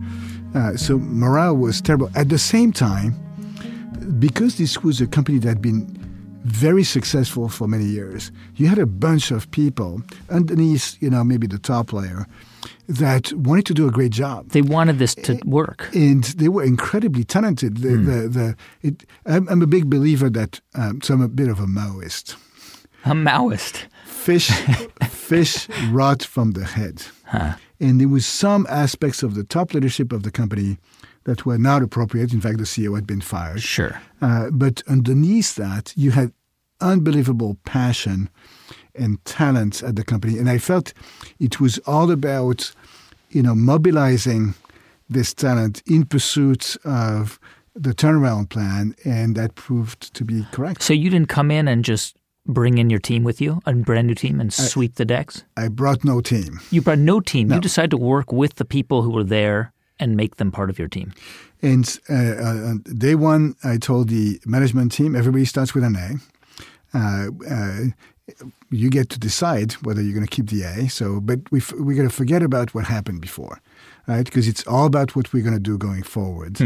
[0.56, 2.10] Uh, so morale was terrible.
[2.16, 3.16] At the same time,
[4.20, 5.94] because this was a company that had been
[6.44, 11.46] very successful for many years, you had a bunch of people underneath, you know, maybe
[11.48, 12.26] the top layer
[12.88, 15.90] that wanted to do a great job They wanted this to work.
[15.94, 17.78] and they were incredibly talented.
[17.78, 21.50] The, the, the, it, I'm, I'm a big believer that, um, so I'm a bit
[21.50, 22.36] of a Maoist.
[23.06, 23.86] A Maoist.
[24.06, 24.50] Fish,
[25.10, 27.04] fish rot from the head.
[27.80, 30.78] And there was some aspects of the top leadership of the company
[31.26, 32.34] that were not appropriate.
[32.34, 33.62] In fact, the CEO had been fired.
[33.62, 34.02] Sure.
[34.22, 36.32] Uh, but underneath that, you had
[36.82, 38.30] unbelievable passion
[38.96, 40.38] and talent at the company.
[40.40, 40.94] And I felt
[41.40, 42.74] it was all about,
[43.30, 44.56] you know, mobilizing
[45.10, 47.40] this talent in pursuit of
[47.76, 50.82] the turnaround plan, and that proved to be correct.
[50.82, 52.18] So you didn't come in and just
[52.48, 55.44] bring in your team with you, a brand new team, and sweep the decks?
[55.58, 56.60] I brought no team.
[56.72, 57.50] You brought no team.
[57.50, 57.56] No.
[57.56, 60.80] You decided to work with the people who were there and make them part of
[60.80, 61.14] your team.
[61.62, 65.96] And uh, uh, on day one, I told the management team, everybody starts with an
[65.96, 66.98] A.
[66.98, 67.80] Uh, uh,
[68.70, 70.90] you get to decide whether you're going to keep the A.
[70.90, 73.62] So, but we f- we're going to forget about what happened before,
[74.08, 74.26] right?
[74.26, 76.58] Because it's all about what we're going to do going forward.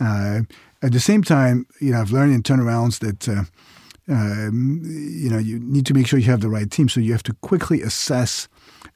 [0.00, 0.40] Uh,
[0.82, 3.28] at the same time, you know, I've learned in turnarounds that.
[3.28, 3.44] Uh,
[4.08, 6.88] um, you know, you need to make sure you have the right team.
[6.88, 8.46] So you have to quickly assess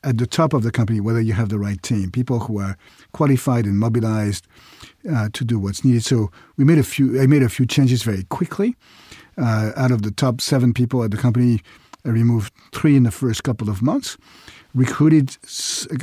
[0.04, 2.76] at the top of the company whether you have the right team, people who are
[3.12, 4.46] qualified and mobilized
[5.12, 6.04] uh, to do what's needed.
[6.04, 7.20] So we made a few.
[7.20, 8.76] I made a few changes very quickly.
[9.36, 11.60] Uh, out of the top seven people at the company,
[12.04, 14.16] I removed three in the first couple of months.
[14.74, 15.36] Recruited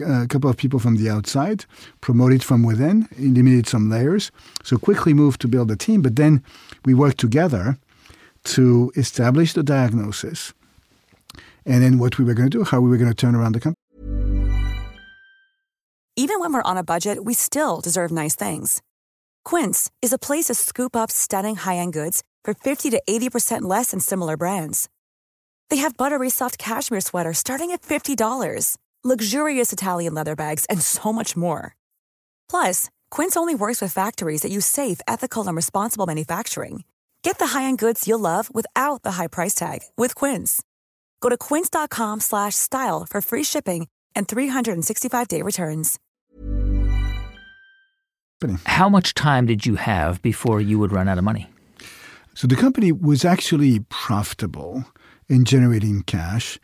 [0.02, 1.66] uh, a couple of people from the outside,
[2.02, 4.32] promoted from within, eliminated some layers.
[4.64, 6.02] So quickly moved to build a team.
[6.02, 6.43] But then
[6.84, 7.78] we worked together
[8.43, 10.54] to establish the diagnosis,
[11.66, 13.54] and then what we were going to do, how we were going to turn around
[13.54, 13.76] the company.
[16.16, 18.82] Even when we're on a budget, we still deserve nice things.
[19.45, 23.91] Quince is a place to scoop up stunning high-end goods for 50 to 80% less
[23.91, 24.89] than similar brands.
[25.70, 31.13] They have buttery soft cashmere sweaters starting at $50, luxurious Italian leather bags, and so
[31.13, 31.76] much more.
[32.49, 36.84] Plus, Quince only works with factories that use safe, ethical, and responsible manufacturing.
[37.22, 40.63] Get the high-end goods you'll love without the high price tag with Quince.
[41.22, 45.99] Go to quince.com slash style for free shipping and 365-day returns.
[48.65, 51.47] How much time did you have before you would run out of money?
[52.36, 54.86] So the company was actually profitable
[55.30, 56.59] in generating cash.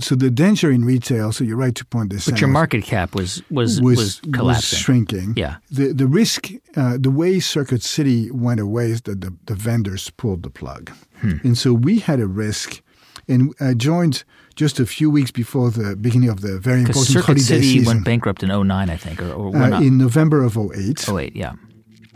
[0.00, 2.40] So the danger in retail, so you're right to point this But out.
[2.40, 4.78] your market cap was was was, collapsing.
[4.78, 5.34] shrinking.
[5.36, 5.56] Yeah.
[5.70, 10.10] The the risk, uh, the way Circuit City went away is that the, the vendors
[10.10, 10.90] pulled the plug,
[11.20, 11.36] Hmm.
[11.44, 12.80] and so we had a risk.
[13.28, 14.24] And I joined
[14.54, 17.86] just a few weeks before the beginning of the very important Circuit holiday City season
[17.86, 21.08] went bankrupt in 09, I think, or, or uh, in November of 08.
[21.08, 21.52] Oh wait, yeah.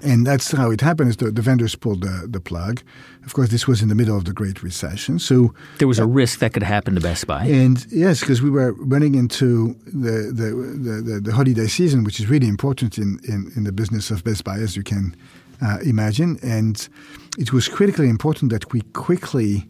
[0.03, 1.11] And that's how it happened.
[1.11, 2.83] Is the, the vendors pulled the, the plug.
[3.25, 5.19] Of course, this was in the middle of the Great Recession.
[5.19, 7.45] So There was a risk that could happen to Best Buy.
[7.45, 12.21] And yes, because we were running into the the, the, the, the holiday season, which
[12.21, 15.15] is really important in, in, in the business of Best Buy, as you can
[15.61, 16.39] uh, imagine.
[16.43, 16.89] And
[17.37, 19.69] it was critically important that we quickly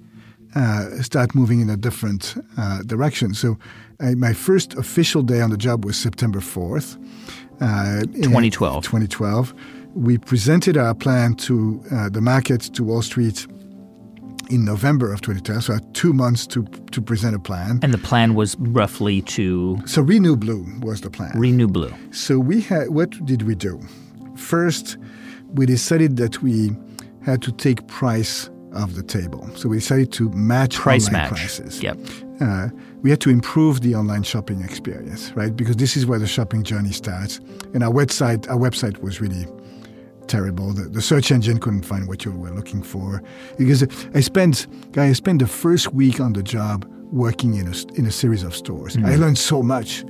[0.54, 3.34] uh, start moving in a different uh, direction.
[3.34, 3.58] So
[4.00, 6.96] uh, my first official day on the job was September 4th.
[7.60, 8.84] Uh, 2012.
[8.84, 9.54] 2012.
[9.95, 13.47] We presented our plan to uh, the market, to Wall Street,
[14.51, 15.64] in November of 2012.
[15.64, 16.62] So I had two months to
[16.93, 17.80] to present a plan.
[17.82, 21.32] And the plan was roughly to So Renew Blue was the plan.
[21.39, 21.93] renew blue.
[22.12, 23.78] so we had what did we do?
[24.36, 24.97] First,
[25.55, 26.70] we decided that we
[27.24, 29.49] had to take price off the table.
[29.57, 31.30] So we decided to match Price online match.
[31.30, 31.82] prices.
[31.82, 31.99] Yep.
[32.41, 32.68] Uh,
[33.03, 35.55] we had to improve the online shopping experience, right?
[35.57, 37.41] Because this is where the shopping journey starts.
[37.74, 39.47] And our website, our website was really
[40.28, 40.72] terrible.
[40.72, 43.22] The, the search engine couldn't find what you were looking for.
[43.56, 43.82] Because
[44.14, 48.06] I spent, guy, I spent the first week on the job working in a, in
[48.06, 48.96] a series of stores.
[48.98, 50.04] I learned so much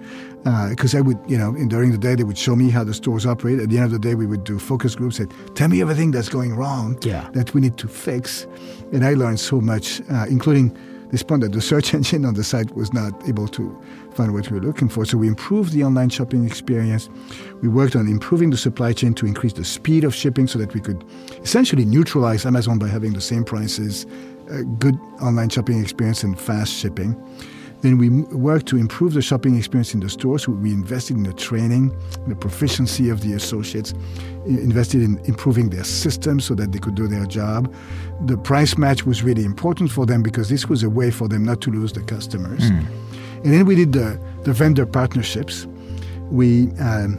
[0.70, 2.94] because I would, you know, in, during the day they would show me how the
[2.94, 3.60] stores operate.
[3.60, 5.16] At the end of the day, we would do focus groups.
[5.16, 7.28] Said, "Tell me everything that's going wrong Yeah.
[7.34, 8.46] that we need to fix."
[8.92, 10.76] And I learned so much, uh, including
[11.10, 13.76] this point that the search engine on the site was not able to
[14.18, 15.04] find what we were looking for.
[15.04, 17.08] So we improved the online shopping experience.
[17.62, 20.74] We worked on improving the supply chain to increase the speed of shipping so that
[20.74, 21.04] we could
[21.40, 24.06] essentially neutralize Amazon by having the same prices,
[24.50, 27.14] a good online shopping experience, and fast shipping.
[27.82, 30.48] Then we worked to improve the shopping experience in the stores.
[30.48, 31.96] We invested in the training,
[32.26, 33.94] the proficiency of the associates,
[34.46, 37.72] invested in improving their systems so that they could do their job.
[38.26, 41.44] The price match was really important for them because this was a way for them
[41.44, 42.68] not to lose the customers.
[42.68, 42.80] Hmm.
[43.44, 45.66] And then we did the, the vendor partnerships.
[46.30, 47.18] We um,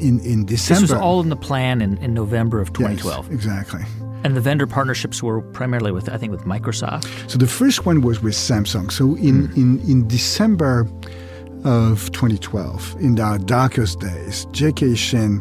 [0.00, 0.80] in in December.
[0.80, 3.32] This was all in the plan in, in November of Yes, 2012.
[3.32, 3.82] exactly.
[4.24, 7.06] And the vendor partnerships were primarily with, I think, with Microsoft.
[7.30, 8.90] So the first one was with Samsung.
[8.90, 10.88] So in, in, in December
[11.64, 14.96] of 2012, in our darkest days, J.K.
[14.96, 15.38] Shin,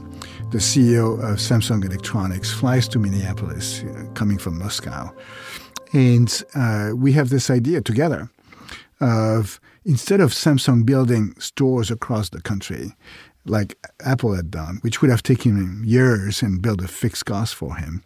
[0.52, 5.12] the CEO of Samsung Electronics, flies to Minneapolis, uh, coming from Moscow.
[5.94, 8.30] And uh, we have this idea together
[9.02, 12.94] of instead of Samsung building stores across the country,
[13.46, 17.56] like Apple had done, which would have taken him years and build a fixed cost
[17.56, 18.04] for him,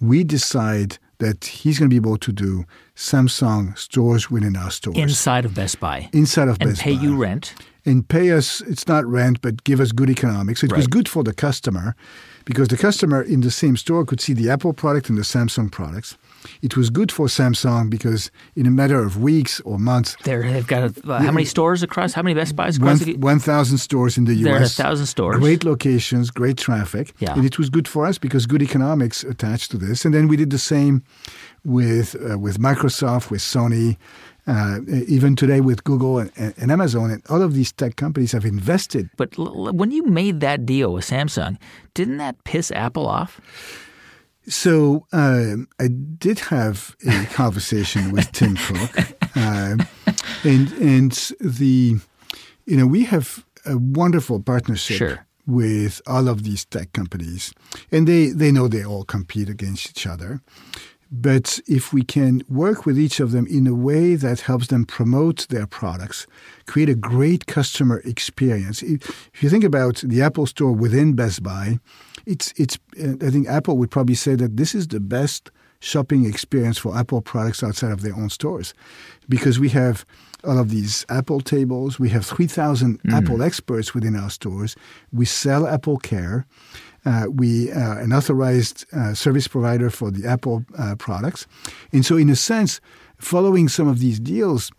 [0.00, 2.64] we decide that he's going to be able to do
[2.94, 4.96] Samsung stores within our stores.
[4.96, 6.08] Inside of Best Buy.
[6.12, 6.90] Inside of and Best Buy.
[6.90, 7.54] And pay you rent.
[7.84, 10.62] and pay us, it's not rent, but give us good economics.
[10.62, 11.96] It was good for the customer
[12.44, 15.70] because the customer in the same store could see the Apple product and the Samsung
[15.70, 16.16] products.
[16.62, 20.66] It was good for Samsung because in a matter of weeks or months, There, they've
[20.66, 22.12] got a, uh, how many stores across?
[22.12, 23.04] How many Best Buys across?
[23.04, 24.44] 1,000 stores in the U.S.
[24.44, 24.78] There are US.
[24.78, 25.38] 1,000 stores.
[25.38, 27.12] Great locations, great traffic.
[27.18, 27.34] Yeah.
[27.34, 30.04] And it was good for us because good economics attached to this.
[30.04, 31.02] And then we did the same
[31.64, 33.96] with, uh, with Microsoft, with Sony,
[34.46, 37.10] uh, even today with Google and, and Amazon.
[37.10, 40.92] And all of these tech companies have invested but l- when you made that deal
[40.92, 41.56] with Samsung,
[41.94, 43.40] didn't that piss Apple off?
[44.46, 48.98] So um, I did have a conversation with Tim Cook,
[49.36, 49.80] um,
[50.44, 51.96] and and the
[52.66, 55.26] you know we have a wonderful partnership Sure.
[55.46, 57.52] with all of these tech companies,
[57.90, 60.40] and they they know they all compete against each other.
[61.10, 64.84] But if we can work with each of them in a way that helps them
[64.84, 66.26] promote their products,
[66.66, 68.82] create a great customer experience.
[68.82, 71.78] If you think about the Apple Store within Best Buy,
[72.26, 72.78] it's it's.
[73.02, 75.50] uh, I think Apple would probably say that this is the best
[75.80, 78.74] shopping experience for Apple products outside of their own stores,
[79.28, 80.04] because we have
[80.42, 81.98] all of these Apple tables.
[81.98, 84.76] We have three thousand Apple experts within our stores.
[85.12, 86.46] We sell Apple Care.
[87.06, 91.46] Uh, we are an authorized uh, service provider for the Apple uh, products.
[91.92, 92.80] And so, in a sense,
[93.18, 94.70] following some of these deals,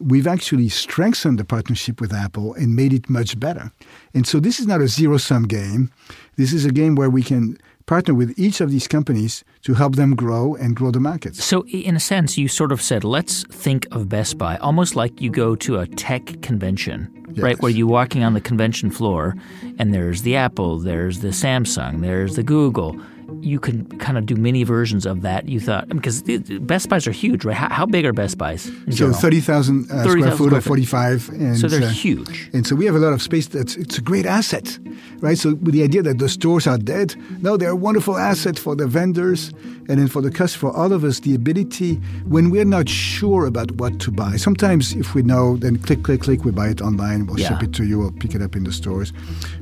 [0.00, 3.72] we've actually strengthened the partnership with Apple and made it much better.
[4.14, 5.90] And so, this is not a zero sum game.
[6.36, 9.96] This is a game where we can partner with each of these companies to help
[9.96, 11.42] them grow and grow the markets.
[11.42, 15.20] So, in a sense, you sort of said, let's think of Best Buy almost like
[15.20, 17.60] you go to a tech convention, right?
[17.60, 19.34] Where you're walking on the convention floor
[19.78, 23.00] and there's the Apple, there's the Samsung, there's the Google.
[23.40, 25.48] You can kind of do many versions of that.
[25.48, 27.56] You thought, because Best Buys are huge, right?
[27.56, 28.62] How, how big are Best Buys?
[28.64, 29.18] So, general?
[29.18, 31.28] 30,000 uh, 30,000 square foot or 45.
[31.28, 32.50] And, So they're uh, huge.
[32.52, 33.46] And so we have a lot of space.
[33.46, 34.78] That's it's a great asset,
[35.20, 35.38] right?
[35.38, 38.74] So with the idea that the stores are dead, no, they're a wonderful asset for
[38.74, 39.52] the vendors
[39.88, 41.94] and then for the customer, for all of us, the ability
[42.26, 44.36] when we're not sure about what to buy.
[44.36, 47.48] Sometimes if we know, then click, click, click, we buy it online, we'll Yeah.
[47.48, 49.12] ship it to you or pick it up in the stores.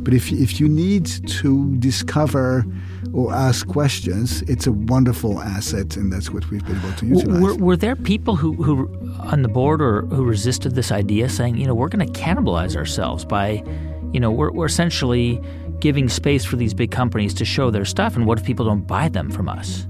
[0.00, 1.06] But if if you need
[1.42, 2.66] to discover
[3.12, 7.40] or ask questions, it's a wonderful asset, and that's what we've been able to utilize.
[7.40, 8.88] Were, were there people who, who
[9.20, 12.74] on the board or who resisted this idea, saying, you know, we're going to cannibalize
[12.76, 13.62] ourselves by,
[14.12, 15.40] you know, we're, we're essentially
[15.80, 18.86] giving space for these big companies to show their stuff, and what if people don't
[18.86, 19.86] buy them from us?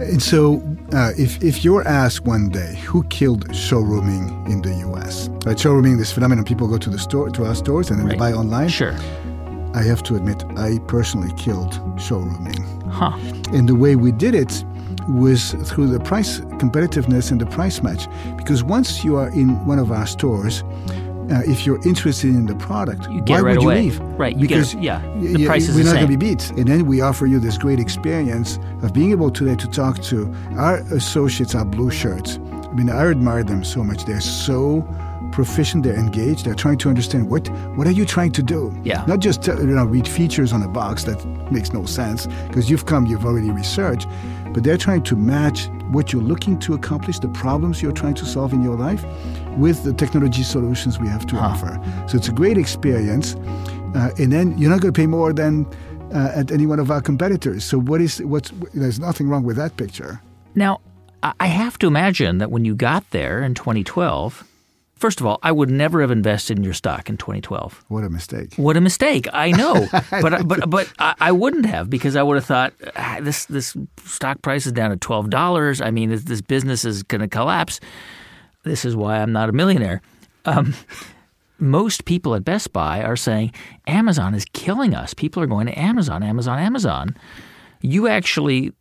[0.00, 5.28] And so, uh, if, if you're asked one day who killed showrooming in the U.S.,
[5.44, 5.56] right?
[5.56, 8.12] Showrooming, this phenomenon, people go to the store, to our stores, and then Right.
[8.12, 8.68] they buy online.
[8.68, 8.94] Sure.
[9.74, 12.58] I have to admit, I personally killed showrooming,
[12.90, 13.12] Huh.
[13.52, 14.64] and the way we did it
[15.08, 18.06] was through the price competitiveness and the price match.
[18.36, 20.62] Because once you are in one of our stores,
[21.30, 23.82] uh, if you're interested in the product, why right would away.
[23.82, 24.00] you leave?
[24.18, 26.50] Right, you because it- yeah, the price is we're not going to be beat.
[26.50, 30.32] And then we offer you this great experience of being able today to talk to
[30.56, 32.38] our associates, our blue shirts.
[32.64, 34.04] I mean, I admire them so much.
[34.04, 34.86] They're so
[35.32, 35.84] proficient.
[35.84, 36.44] They're engaged.
[36.46, 38.74] They're trying to understand what what are you trying to do.
[38.84, 39.04] Yeah.
[39.06, 42.70] Not just uh, you know read features on a box that makes no sense because
[42.70, 44.06] you've come, you've already researched,
[44.54, 48.26] but they're trying to match what you're looking to accomplish, the problems you're trying to
[48.26, 49.04] solve in your life,
[49.58, 51.80] with the technology solutions we have to offer.
[52.08, 53.34] So it's a great experience,
[53.94, 55.66] uh, and then you're not going to pay more than
[56.14, 57.64] uh, at any one of our competitors.
[57.64, 60.20] So what is what's there's nothing wrong with that picture.
[60.54, 60.80] Now,
[61.22, 64.44] I I have to imagine that when you got there in 2012,
[64.96, 67.84] first of all, I would never have invested in your stock in 2012.
[67.88, 68.54] What a mistake.
[68.56, 69.26] What a mistake!
[69.32, 73.18] I know, but but but I, I wouldn't have because I would have thought ah,
[73.20, 75.80] this this stock price is down to twelve dollars.
[75.80, 77.80] I mean, this, this business is going to collapse.
[78.64, 80.02] This is why I'm not a millionaire.
[80.44, 80.74] Um,
[81.58, 83.52] most people at Best Buy are saying
[83.86, 85.14] Amazon is killing us.
[85.14, 87.16] People are going to Amazon, Amazon, Amazon.
[87.80, 88.72] You actually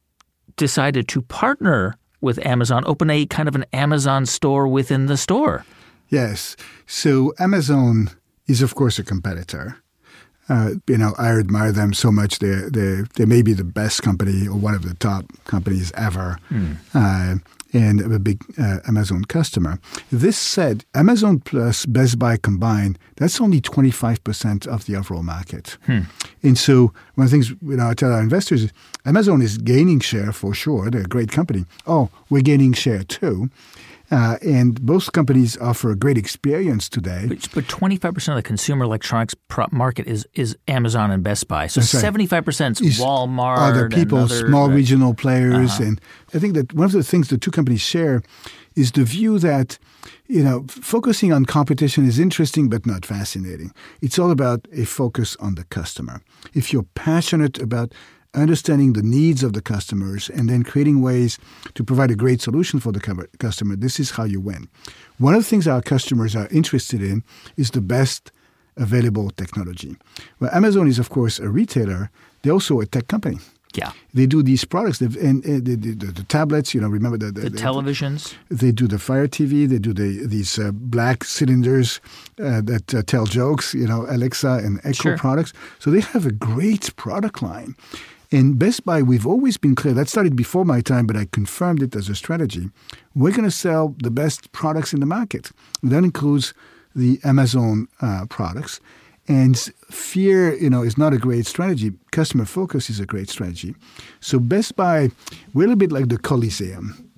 [0.55, 5.65] decided to partner with Amazon, open a kind of an Amazon store within the store.
[6.09, 6.55] Yes.
[6.85, 8.09] So Amazon
[8.47, 9.77] is, of course, a competitor.
[10.49, 12.39] Uh, you know, I admire them so much.
[12.39, 16.37] They they they may be the best company or one of the top companies ever,
[16.93, 17.35] uh,
[17.73, 19.77] and a big uh, Amazon customer.
[20.09, 25.23] This said, Amazon plus Best Buy combined, that's only twenty five percent of the overall
[25.23, 25.77] market.
[26.43, 28.71] And so, one of the things you know, I tell our investors is
[29.05, 30.89] Amazon is gaining share for sure.
[30.89, 31.65] They're a great company.
[31.85, 33.49] Oh, we're gaining share too.
[34.09, 37.25] Uh, and both companies offer a great experience today.
[37.27, 39.35] But, but 25% of the consumer electronics
[39.71, 41.67] market is, is Amazon and Best Buy.
[41.67, 42.13] So right.
[42.13, 43.57] 75% is Walmart.
[43.57, 44.75] Other people, other, small right.
[44.75, 45.71] regional players.
[45.71, 45.83] Uh-huh.
[45.83, 46.01] And
[46.33, 48.21] I think that one of the things the two companies share
[48.77, 49.77] is the view that
[50.27, 53.73] you know focusing on competition is interesting but not fascinating.
[54.01, 56.21] It's all about a focus on the customer.
[56.53, 57.93] If you're passionate about
[58.41, 61.37] understanding the needs of the customers and then creating ways
[61.73, 64.67] to provide a great solution for the customer, this is how you win.
[65.17, 67.23] One of the things our customers are interested in
[67.55, 68.31] is the best
[68.77, 69.95] available technology.
[70.39, 72.11] Well, Amazon is, of course, a retailer,
[72.41, 73.39] they're also a tech company.
[73.73, 76.73] Yeah, they do these products and, and the, the, the, tablets.
[76.73, 78.33] You know, remember the, the, the televisions.
[78.49, 79.67] They do the Fire TV.
[79.67, 81.99] They do the these uh, black cylinders
[82.39, 83.75] uh, that uh, tell jokes.
[83.75, 85.17] You know, Alexa and Echo sure.
[85.17, 85.53] products.
[85.79, 87.75] So they have a great product line.
[88.29, 89.93] In Best Buy, we've always been clear.
[89.93, 92.69] That started before my time, but I confirmed it as a strategy.
[93.15, 95.51] We're going to sell the best products in the market.
[95.81, 96.53] That includes
[96.93, 98.81] the Amazon uh, products.
[99.29, 99.57] And
[99.89, 101.93] fear, you know, is not a great strategy.
[102.11, 103.75] Customer focus is a great strategy.
[104.19, 105.09] So Best Buy,
[105.53, 107.09] we're a little bit like the Coliseum,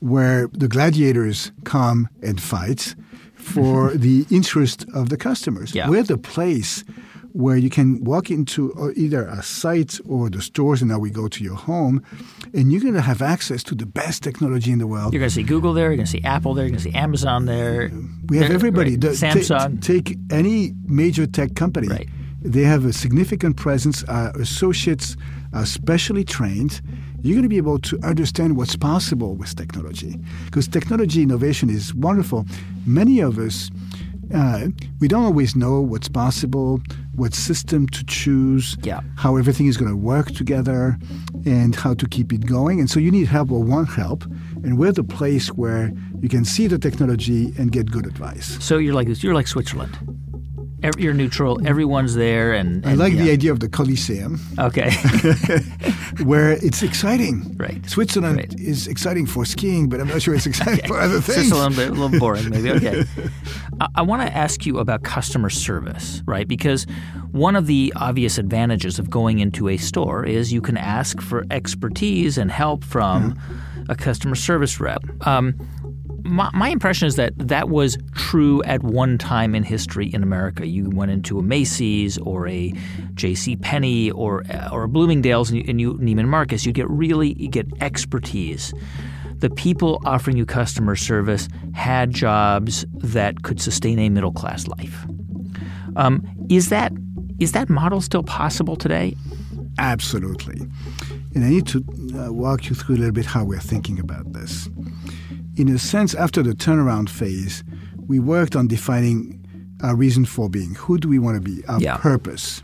[0.00, 2.96] where the gladiators come and fight
[3.34, 5.72] for the interest of the customers.
[5.72, 5.88] Yeah.
[5.88, 6.84] We're the place
[7.32, 11.10] where you can walk into uh, either a site or the stores, and now we
[11.10, 12.02] go to your home,
[12.52, 15.12] and you're going to have access to the best technology in the world.
[15.12, 16.90] You're going to see Google there, you're going to see Apple there, you're going to
[16.90, 17.90] see Amazon there.
[18.26, 18.92] We have everybody.
[18.92, 19.00] Right.
[19.00, 19.82] The, Samsung.
[19.82, 21.88] T- take any major tech company.
[21.88, 22.08] Right.
[22.42, 24.02] They have a significant presence.
[24.04, 25.16] Our associates
[25.52, 26.80] are specially trained.
[27.22, 30.18] You're going to be able to understand what's possible with technology.
[30.46, 32.46] Because technology innovation is wonderful.
[32.86, 33.70] Many of us,
[34.34, 34.68] uh,
[35.00, 36.80] we don't always know what's possible
[37.20, 39.00] what system to choose, yeah.
[39.16, 40.96] how everything is going to work together,
[41.44, 42.80] and how to keep it going.
[42.80, 44.24] And so you need help or want help.
[44.64, 48.56] And we're the place where you can see the technology and get good advice.
[48.64, 49.08] So you're like.
[49.22, 49.98] You're like Switzerland
[50.98, 51.66] you're neutral.
[51.66, 53.24] Everyone's there, and, and I like yeah.
[53.24, 54.40] the idea of the Coliseum.
[54.58, 54.90] Okay,
[56.24, 57.56] where it's exciting.
[57.56, 57.88] Right.
[57.88, 58.54] Switzerland right.
[58.60, 60.88] is exciting for skiing, but I'm not sure it's exciting okay.
[60.88, 61.30] for other things.
[61.40, 62.70] It's just a little bit, a little boring, maybe.
[62.80, 63.04] Okay.
[63.80, 66.46] I, I want to ask you about customer service, right?
[66.46, 66.86] Because
[67.32, 71.44] one of the obvious advantages of going into a store is you can ask for
[71.50, 73.38] expertise and help from
[73.88, 75.02] a customer service rep.
[75.26, 75.54] Um,
[76.24, 80.66] my, my, impression is that that was true at one time in history in America.
[80.66, 82.72] You went into a Macy's or a
[83.14, 83.56] J.C.
[83.56, 86.64] Penney or or a Bloomingdale's and you, and you Neiman Marcus.
[86.64, 88.72] You get really you get expertise.
[89.36, 95.06] The people offering you customer service had jobs that could sustain a middle class life.
[95.96, 96.92] Um, is that
[97.38, 99.16] is that model still possible today?
[99.78, 100.60] Absolutely.
[101.34, 104.32] And I need to uh, walk you through a little bit how we're thinking about
[104.32, 104.68] this
[105.56, 107.64] in a sense, after the turnaround phase,
[108.06, 109.36] we worked on defining
[109.82, 110.74] our reason for being.
[110.74, 111.64] Who do we want to be?
[111.66, 111.96] Our yeah.
[111.96, 112.62] purpose.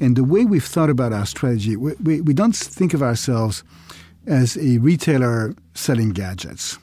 [0.00, 3.62] And the way we've thought about our strategy, we, we, we don't think of ourselves
[4.26, 6.78] as a retailer selling gadgets.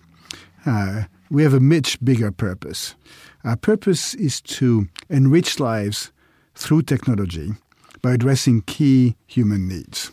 [0.65, 2.95] Uh, we have a much bigger purpose.
[3.43, 6.11] Our purpose is to enrich lives
[6.55, 7.51] through technology
[8.01, 10.11] by addressing key human needs.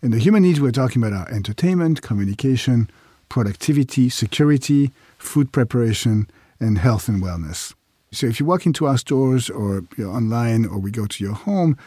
[0.00, 2.90] And the human needs we're talking about are entertainment, communication,
[3.32, 6.28] productivity, security, food preparation,
[6.60, 7.72] and health and wellness.
[8.10, 11.32] So if you walk into our stores or you're online or we go to your
[11.32, 11.78] home,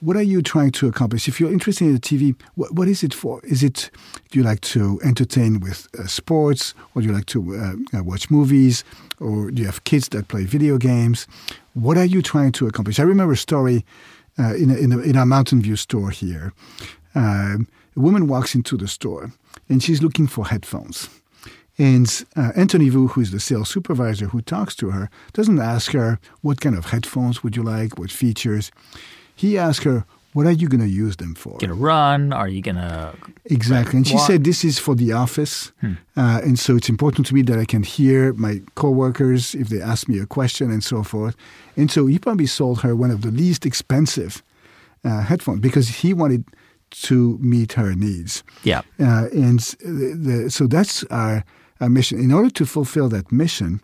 [0.00, 1.28] what are you trying to accomplish?
[1.28, 3.42] If you're interested in the TV, what, what is it for?
[3.44, 3.90] Is it
[4.30, 8.02] do you like to entertain with uh, sports, or do you like to uh, uh,
[8.02, 8.82] watch movies,
[9.20, 11.26] or do you have kids that play video games?
[11.74, 12.98] What are you trying to accomplish?
[12.98, 13.84] I remember a story
[14.38, 16.54] uh, in, a, in, a, in, our Mountain View store here.
[17.14, 19.30] Um, a woman walks into the store
[19.68, 21.08] and she's looking for headphones.
[21.78, 25.92] And uh, Anthony Vu, who is the sales supervisor who talks to her, doesn't ask
[25.92, 27.98] her, What kind of headphones would you like?
[27.98, 28.70] What features?
[29.34, 31.58] He asks her, What are you going to use them for?
[31.58, 32.32] Going to run?
[32.32, 33.12] Are you going to.
[33.44, 33.98] Exactly.
[33.98, 34.26] And she walk?
[34.26, 35.72] said, This is for the office.
[35.82, 35.92] Hmm.
[36.16, 39.82] Uh, and so it's important to me that I can hear my coworkers if they
[39.82, 41.36] ask me a question and so forth.
[41.76, 44.42] And so he probably sold her one of the least expensive
[45.04, 46.44] uh, headphones because he wanted
[46.90, 48.42] to meet her needs.
[48.62, 48.82] Yeah.
[49.00, 51.44] Uh, and the, the, so that's our,
[51.80, 52.18] our, mission.
[52.18, 53.80] In order to fulfill that mission,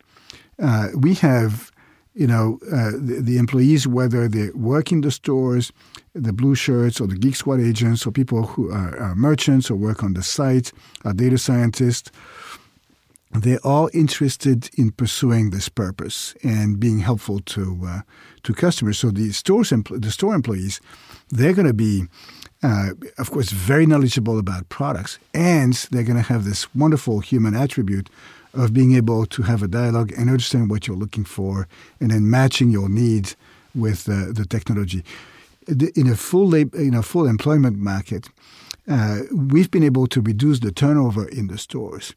[0.61, 1.71] uh, we have,
[2.13, 5.71] you know, uh, the, the, employees, whether they work in the stores,
[6.13, 9.75] the blue shirts or the Geek Squad agents or people who are, are merchants or
[9.75, 10.71] work on the site,
[11.03, 12.11] are data scientists,
[13.33, 18.01] they're all interested in pursuing this purpose and being helpful to uh,
[18.43, 18.99] to customers.
[18.99, 20.79] So the stores, the store employees,
[21.29, 22.05] they're going to be
[22.63, 27.53] uh, of course, very knowledgeable about products, and they're going to have this wonderful human
[27.53, 28.09] attribute
[28.53, 31.67] of being able to have a dialogue and understand what you're looking for,
[31.99, 33.35] and then matching your needs
[33.75, 35.03] with uh, the technology.
[35.67, 38.29] In a full in a full employment market,
[38.87, 42.13] uh, we've been able to reduce the turnover in the stores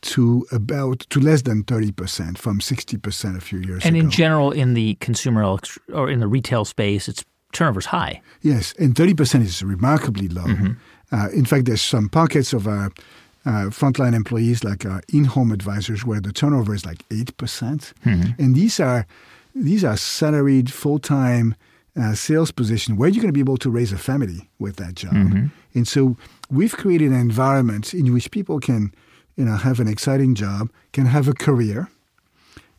[0.00, 4.00] to about to less than 30% from 60% a few years and ago.
[4.00, 5.44] And in general in the consumer
[5.92, 10.72] or in the retail space it's turnover's high yes and 30% is remarkably low mm-hmm.
[11.12, 12.90] uh, in fact there's some pockets of our
[13.46, 18.42] uh, frontline employees like our in-home advisors where the turnover is like 8% mm-hmm.
[18.42, 19.06] and these are
[19.54, 21.54] these are salaried full-time
[21.98, 24.94] uh, sales position where you're going to be able to raise a family with that
[24.94, 25.12] job.
[25.12, 25.46] Mm-hmm.
[25.74, 26.16] And so
[26.50, 28.92] we've created an environment in which people can,
[29.36, 31.90] you know, have an exciting job, can have a career,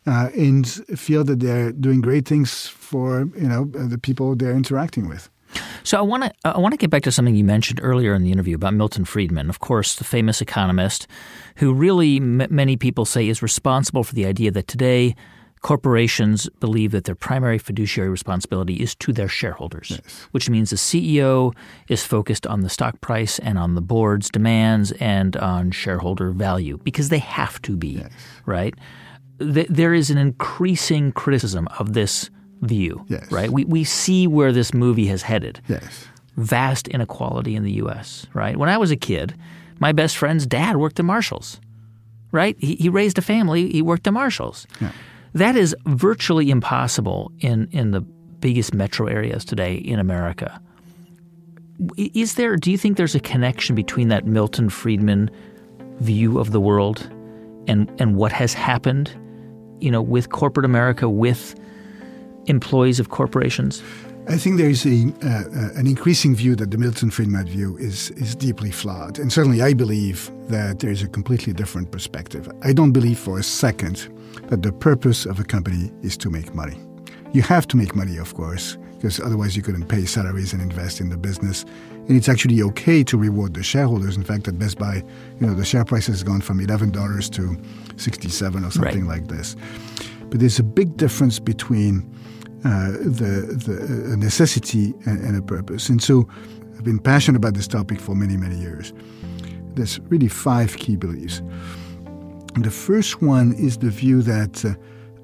[0.09, 5.07] uh, and feel that they're doing great things for you know the people they're interacting
[5.07, 5.29] with.
[5.83, 8.23] So I want to I want to get back to something you mentioned earlier in
[8.23, 11.07] the interview about Milton Friedman, of course, the famous economist,
[11.57, 15.15] who really m- many people say is responsible for the idea that today
[15.61, 20.27] corporations believe that their primary fiduciary responsibility is to their shareholders, yes.
[20.31, 21.53] which means the CEO
[21.89, 26.79] is focused on the stock price and on the board's demands and on shareholder value
[26.83, 28.11] because they have to be, yes.
[28.45, 28.73] right?
[29.39, 32.29] There is an increasing criticism of this
[32.61, 33.31] view, yes.
[33.31, 33.49] right?
[33.49, 35.61] We, we see where this movie has headed.
[35.67, 36.07] Yes.
[36.35, 38.57] Vast inequality in the U.S., right?
[38.57, 39.35] When I was a kid,
[39.79, 41.59] my best friend's dad worked at Marshall's,
[42.31, 42.55] right?
[42.59, 44.67] He, he raised a family, he worked at Marshall's.
[44.81, 44.91] Yeah.
[45.33, 50.61] That is virtually impossible in, in the biggest metro areas today in America.
[51.97, 55.29] Is there, do you think there's a connection between that Milton Friedman
[55.99, 57.09] view of the world
[57.67, 59.15] and, and what has happened,
[59.79, 61.55] you know, with corporate America, with
[62.45, 63.81] employees of corporations?
[64.27, 67.77] I think there is a, uh, uh, an increasing view that the Milton Friedman view
[67.77, 69.17] is, is deeply flawed.
[69.17, 72.47] And certainly I believe that there is a completely different perspective.
[72.61, 74.07] I don't believe for a second
[74.49, 76.77] that the purpose of a company is to make money.
[77.33, 81.01] You have to make money, of course, because otherwise you couldn't pay salaries and invest
[81.01, 81.65] in the business.
[82.09, 84.17] And it's actually okay to reward the shareholders.
[84.17, 85.03] In fact, at Best Buy,
[85.39, 87.55] you know, the share price has gone from eleven dollars to
[87.97, 89.21] sixty-seven or something right.
[89.21, 89.55] like this.
[90.29, 92.11] But there's a big difference between
[92.65, 95.87] uh, the the necessity and, and a purpose.
[95.87, 96.27] And so,
[96.75, 98.91] I've been passionate about this topic for many many years.
[99.75, 101.43] There's really five key beliefs.
[102.55, 104.73] And the first one is the view that uh,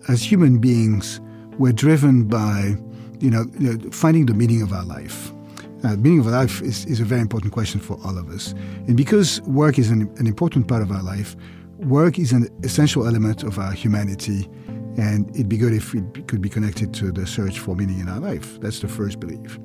[0.07, 1.19] as human beings,
[1.57, 2.75] we're driven by,
[3.19, 3.45] you know,
[3.91, 5.31] finding the meaning of our life.
[5.85, 8.53] Uh, meaning of life is, is a very important question for all of us.
[8.87, 11.35] And because work is an, an important part of our life,
[11.77, 14.49] work is an essential element of our humanity,
[14.97, 18.09] and it'd be good if it could be connected to the search for meaning in
[18.09, 18.59] our life.
[18.61, 19.59] That's the first belief.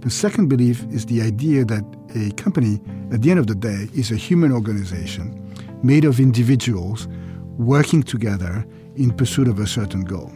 [0.00, 2.80] The second belief is the idea that a company,
[3.12, 5.26] at the end of the day, is a human organization
[5.82, 7.06] made of individuals
[7.58, 8.64] working together
[8.94, 10.32] in pursuit of a certain goal.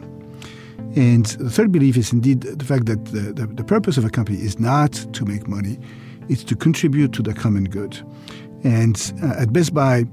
[0.97, 4.11] And the third belief is indeed the fact that the, the, the, purpose of a
[4.11, 5.79] company is not to make money,
[6.29, 7.97] it's to contribute to the common good.
[8.65, 10.05] And uh, at Best Buy,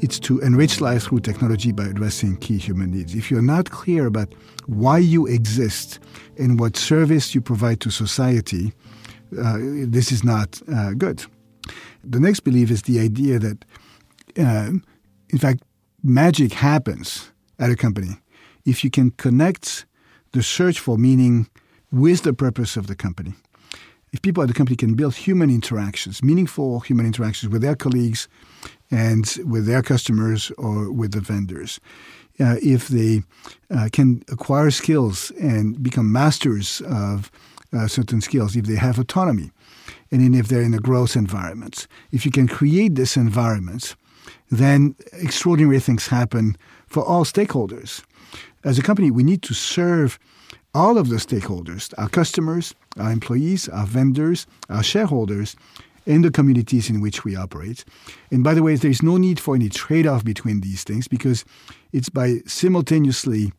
[0.00, 3.14] it's to enrich life through technology by addressing key human needs.
[3.14, 4.34] If you're not clear about
[4.66, 6.00] why you exist
[6.36, 8.72] and what service you provide to society,
[9.40, 11.24] uh, this is not uh, good.
[12.02, 13.64] The next belief is the idea that
[14.36, 14.70] uh,
[15.30, 15.62] in fact,
[16.02, 18.20] magic happens at a company
[18.64, 19.86] if you can connect
[20.34, 21.48] the search for meaning
[21.92, 23.34] with the purpose of the company.
[24.12, 28.28] If people at the company can build human interactions, meaningful human interactions with their colleagues
[28.90, 31.80] and with their customers or with the vendors,
[32.40, 33.22] uh, if they
[33.70, 37.30] uh, can acquire skills and become masters of
[37.72, 39.52] uh, certain skills, if they have autonomy,
[40.10, 43.94] and then if they're in a growth environment, if you can create this environment
[44.50, 46.56] then extraordinary things happen
[46.86, 48.02] for all stakeholders.
[48.64, 50.18] As a company, we need to serve
[50.74, 55.54] all of the stakeholders our customers, our employees, our vendors, our shareholders,
[56.06, 57.84] in the communities in which we operate.
[58.30, 61.44] And by the way, there's no need for any trade off between these things because
[61.92, 63.52] it's by simultaneously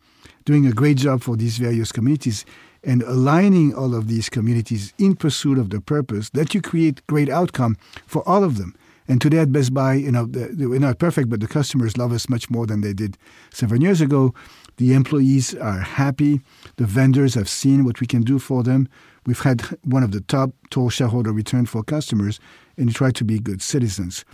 [0.43, 2.45] doing a great job for these various communities
[2.83, 7.29] and aligning all of these communities in pursuit of the purpose that you create great
[7.29, 8.75] outcome for all of them.
[9.07, 12.27] And today at Best Buy, you know, we're not perfect, but the customers love us
[12.27, 13.17] much more than they did
[13.51, 14.33] seven years ago.
[14.77, 16.41] The employees are happy.
[16.75, 18.87] The vendors have seen what we can do for them.
[19.25, 22.39] We've had one of the top total shareholder return for customers,
[22.77, 24.25] and try to be good citizens.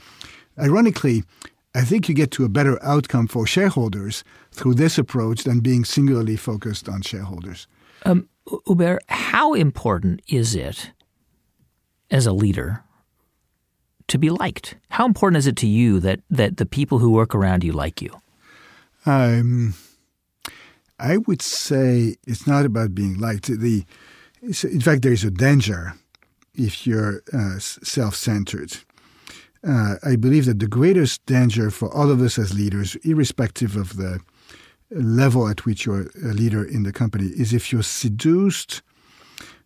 [0.60, 1.24] Ironically,
[1.74, 5.86] I think you get to a better outcome for shareholders through this approach than being
[5.86, 7.68] singularly focused on shareholders.
[8.04, 8.28] Um,
[8.66, 10.92] Hubert, how important is it
[12.10, 12.84] as a leader
[14.08, 14.76] to be liked?
[14.90, 18.02] How important is it to you that, that the people who work around you like
[18.02, 18.12] you?
[19.06, 19.74] Um,
[21.02, 23.48] I would say it's not about being liked.
[23.48, 23.84] The,
[24.42, 25.94] in fact, there is a danger
[26.54, 28.78] if you're uh, self centered.
[29.68, 33.98] Uh, I believe that the greatest danger for all of us as leaders, irrespective of
[33.98, 34.20] the
[34.92, 38.82] level at which you're a leader in the company, is if you're seduced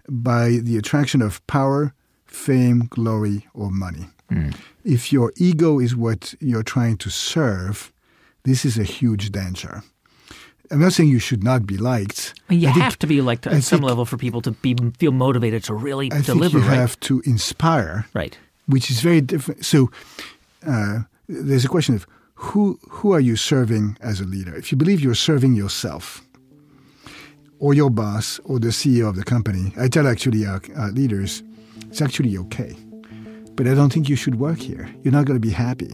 [0.08, 1.94] by the attraction of power,
[2.26, 4.08] fame, glory, or money.
[4.32, 4.56] Mm.
[4.84, 7.92] If your ego is what you're trying to serve,
[8.44, 9.84] this is a huge danger.
[10.72, 12.34] I'm not saying you should not be liked.
[12.50, 15.12] You I have think, to be liked at some level for people to be feel
[15.12, 16.60] motivated to really I deliver.
[16.60, 16.78] Think you right?
[16.78, 18.38] have to inspire, right?
[18.68, 19.66] Which is very different.
[19.66, 19.92] So
[20.66, 24.56] uh, there's a question of who who are you serving as a leader?
[24.56, 26.24] If you believe you're serving yourself,
[27.60, 31.44] or your boss, or the CEO of the company, I tell actually our, our leaders,
[31.90, 32.76] it's actually okay,
[33.56, 34.90] but I don't think you should work here.
[35.04, 35.94] You're not going to be happy.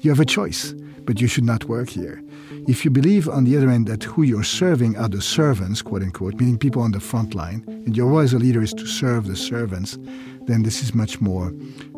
[0.00, 0.74] You have a choice,
[1.08, 2.22] but you should not work here.
[2.68, 6.02] If you believe, on the other end, that who you're serving are the servants, quote
[6.02, 8.86] unquote, meaning people on the front line, and your role as a leader is to
[8.86, 9.96] serve the servants,
[10.42, 11.46] then this is much more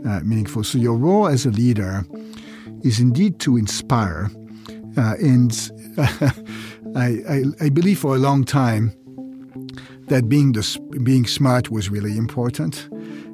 [0.06, 0.62] uh, meaningful.
[0.62, 2.04] So your role as a leader
[2.84, 4.30] is indeed to inspire.
[4.96, 6.06] Uh, and uh,
[6.94, 8.92] I, I, I, believe for a long time
[10.06, 12.88] that being, the, being smart was really important.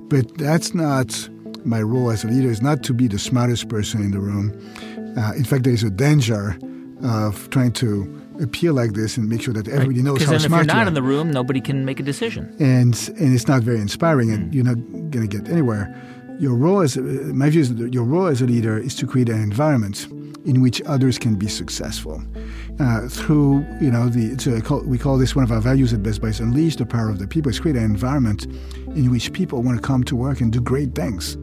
[0.08, 1.28] But that's not
[1.66, 4.52] my role as a leader, is not to be the smartest person in the room.
[5.16, 6.58] Uh, in fact, there is a danger
[7.02, 10.04] of trying to appear like this and make sure that everybody right.
[10.04, 12.02] knows how then smart if you're not you in the room, nobody can make a
[12.02, 12.54] decision.
[12.58, 14.54] And and it's not very inspiring, and mm.
[14.54, 14.76] you're not
[15.10, 15.94] going to get anywhere.
[16.38, 19.28] Your role as my view is that your role as a leader is to create
[19.28, 20.06] an environment
[20.44, 22.22] in which others can be successful
[22.78, 26.02] uh, through you know the so call, we call this one of our values at
[26.02, 27.48] Best Buy is unleash the power of the people.
[27.50, 28.44] It's create an environment
[28.94, 31.36] in which people want to come to work and do great things.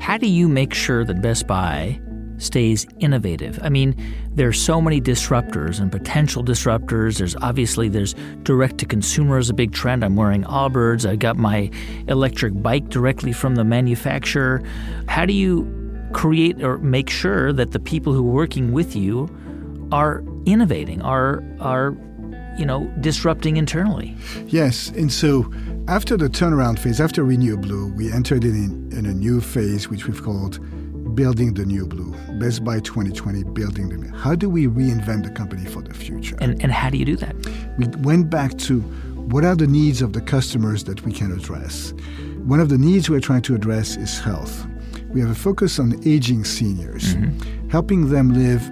[0.00, 2.00] How do you make sure that Best Buy
[2.40, 3.58] stays innovative.
[3.62, 3.94] I mean,
[4.34, 7.18] there's so many disruptors and potential disruptors.
[7.18, 10.04] There's obviously there's direct to consumer is a big trend.
[10.04, 11.08] I'm wearing Allbirds.
[11.08, 11.70] I got my
[12.08, 14.62] electric bike directly from the manufacturer.
[15.08, 15.76] How do you
[16.12, 19.28] create or make sure that the people who are working with you
[19.92, 21.96] are innovating, are are
[22.58, 24.14] you know, disrupting internally.
[24.48, 25.50] Yes, and so
[25.88, 30.06] after the turnaround phase, after Renew Blue, we entered in, in a new phase which
[30.06, 30.58] we've called
[31.14, 32.14] building the new blue.
[32.38, 34.16] Best Buy 2020, building the new.
[34.16, 36.36] How do we reinvent the company for the future?
[36.40, 37.34] And, and how do you do that?
[37.78, 41.92] We went back to what are the needs of the customers that we can address.
[42.44, 44.66] One of the needs we're trying to address is health.
[45.08, 47.68] We have a focus on aging seniors, mm-hmm.
[47.68, 48.62] helping them live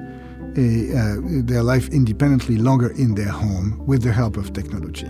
[0.57, 5.09] a, uh, their life independently longer in their home with the help of technology.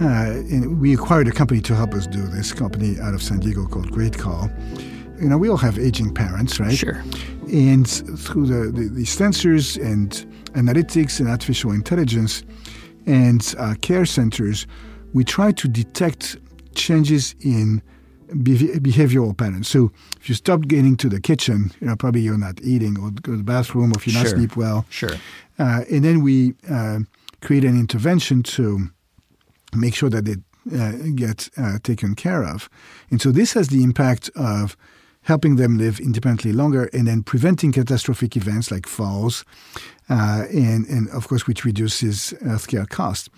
[0.00, 0.42] Uh,
[0.80, 3.90] we acquired a company to help us do this, company out of San Diego called
[3.90, 4.50] GreatCall
[5.22, 6.76] you know, we all have aging parents, right?
[6.76, 7.02] Sure.
[7.52, 10.10] And through the, the, the sensors and
[10.54, 12.42] analytics and artificial intelligence
[13.06, 14.66] and uh, care centers,
[15.14, 16.38] we try to detect
[16.74, 17.82] changes in
[18.30, 19.68] behavioral patterns.
[19.68, 23.10] So if you stop getting to the kitchen, you know, probably you're not eating or
[23.10, 24.24] go to the bathroom or if you're sure.
[24.24, 24.86] not sleep well.
[24.88, 25.14] Sure.
[25.58, 27.00] Uh, and then we uh,
[27.42, 28.88] create an intervention to
[29.74, 30.36] make sure that they
[30.76, 32.68] uh, get uh, taken care of.
[33.10, 34.76] And so this has the impact of
[35.22, 39.44] helping them live independently longer, and then preventing catastrophic events like falls,
[40.10, 43.28] uh, and, and of course, which reduces healthcare costs.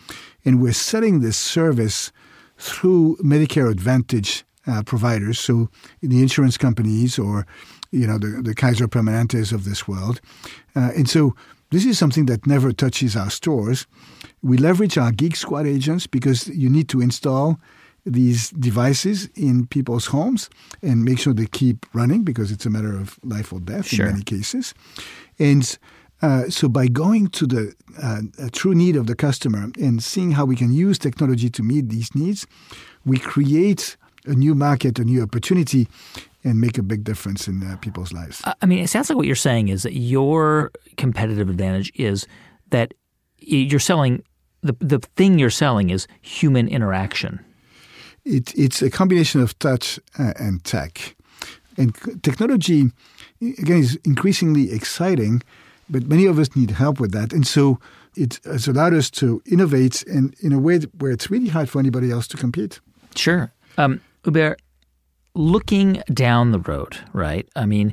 [0.45, 2.11] And we're selling this service
[2.59, 5.68] through Medicare Advantage uh, providers, so
[6.01, 7.47] the insurance companies or
[7.91, 10.20] you know the, the Kaiser Permanentes of this world.
[10.74, 11.35] Uh, and so
[11.70, 13.87] this is something that never touches our stores.
[14.43, 17.59] We leverage our Geek Squad agents because you need to install
[18.07, 20.51] these devices in people's homes
[20.83, 24.07] and make sure they keep running because it's a matter of life or death sure.
[24.07, 24.75] in many cases.
[25.39, 25.79] And
[26.23, 28.21] uh, so, by going to the uh,
[28.53, 32.15] true need of the customer and seeing how we can use technology to meet these
[32.15, 32.47] needs,
[33.05, 33.97] we create
[34.27, 35.87] a new market, a new opportunity,
[36.43, 38.43] and make a big difference in uh, people's lives.
[38.63, 42.26] I mean, it sounds like what you're saying is that your competitive advantage is
[42.71, 42.95] that
[43.39, 44.22] you're selling
[44.63, 47.45] the the thing you're selling is human interaction
[48.25, 51.17] it, it's a combination of touch uh, and tech.
[51.76, 52.92] And technology,
[53.41, 55.42] again, is increasingly exciting,
[55.91, 57.33] but many of us need help with that.
[57.33, 57.80] And so
[58.17, 61.80] it has allowed us to innovate in, in a way where it's really hard for
[61.80, 62.80] anybody else to compete.
[63.17, 63.53] Sure.
[63.76, 64.01] Um,
[65.34, 67.49] looking down the road, right?
[67.57, 67.92] I mean,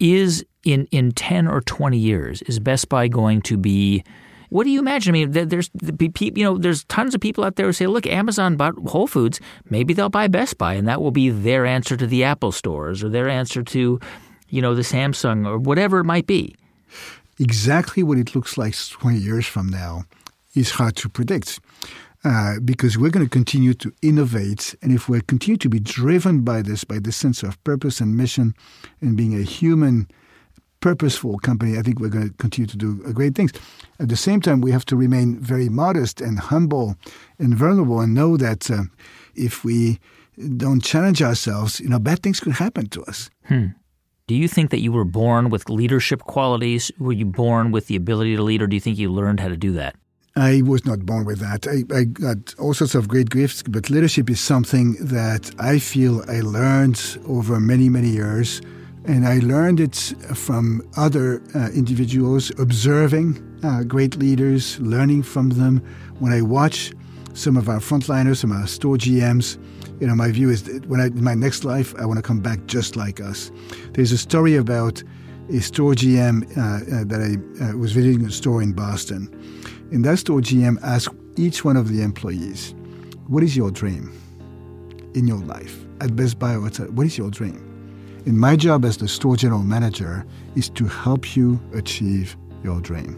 [0.00, 4.04] is in, in 10 or 20 years, is Best Buy going to be
[4.50, 5.14] What do you imagine?
[5.14, 8.56] I mean, there's you know, there's tons of people out there who say, "Look, Amazon
[8.56, 9.40] bought Whole Foods.
[9.68, 13.04] Maybe they'll buy Best Buy, and that will be their answer to the Apple stores
[13.04, 14.00] or their answer to,
[14.48, 16.56] you know, the Samsung or whatever it might be."
[17.38, 20.04] Exactly what it looks like 20 years from now
[20.54, 21.60] is hard to predict.
[22.24, 24.74] Uh, because we're going to continue to innovate.
[24.82, 28.16] And if we continue to be driven by this, by this sense of purpose and
[28.16, 28.54] mission
[29.00, 30.08] and being a human,
[30.80, 33.52] purposeful company, I think we're going to continue to do great things.
[33.98, 36.96] At the same time, we have to remain very modest and humble
[37.38, 38.84] and vulnerable and know that uh,
[39.34, 39.98] if we
[40.56, 43.30] don't challenge ourselves, you know, bad things could happen to us.
[43.46, 43.66] Hmm.
[44.28, 46.92] Do you think that you were born with leadership qualities?
[46.98, 49.48] Were you born with the ability to lead, or do you think you learned how
[49.48, 49.96] to do that?
[50.36, 51.66] I was not born with that.
[51.66, 56.22] I, I, got all sorts of great gifts, but leadership is something that I feel
[56.28, 58.60] I learned over many, many years.
[59.04, 59.96] And I learned it
[60.34, 65.82] from other uh, individuals, observing uh, great leaders, learning from them.
[66.18, 66.92] When I watch
[67.32, 69.56] some of our frontliners, some of our store GMs,
[70.00, 72.22] you know, my view is that when I, in my next life, I want to
[72.22, 73.50] come back just like us.
[73.92, 75.02] There's a story about
[75.50, 79.28] a store GM uh, uh, that I uh, was visiting a store in Boston
[79.90, 82.74] in that store, GM asked each one of the employees,
[83.26, 84.12] What is your dream
[85.14, 85.84] in your life?
[86.00, 87.67] At Best Buy, what is your dream?
[88.28, 90.22] And my job as the store general manager
[90.54, 93.16] is to help you achieve your dream.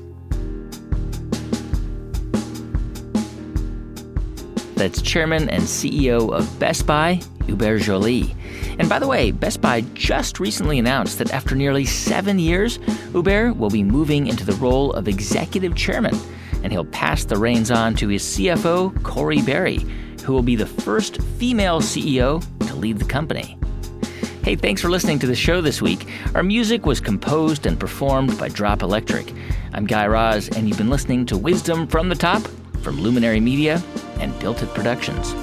[4.77, 8.37] That's Chairman and CEO of Best Buy, Hubert Joly.
[8.78, 12.78] And by the way, Best Buy just recently announced that after nearly seven years,
[13.11, 16.16] Hubert will be moving into the role of Executive Chairman
[16.62, 19.85] and he'll pass the reins on to his CFO, Corie Barry,
[20.23, 23.59] who will be the first female CEO to lead the company.
[24.43, 26.09] Hey, thanks for listening to the show this week.
[26.35, 29.35] Our music was composed and performed by Drop Electric.
[29.75, 32.41] I'm Guy Raz, and you've been listening to Wisdom from the Top
[32.81, 33.83] from Luminary Media
[34.19, 35.35] and Built It Productions.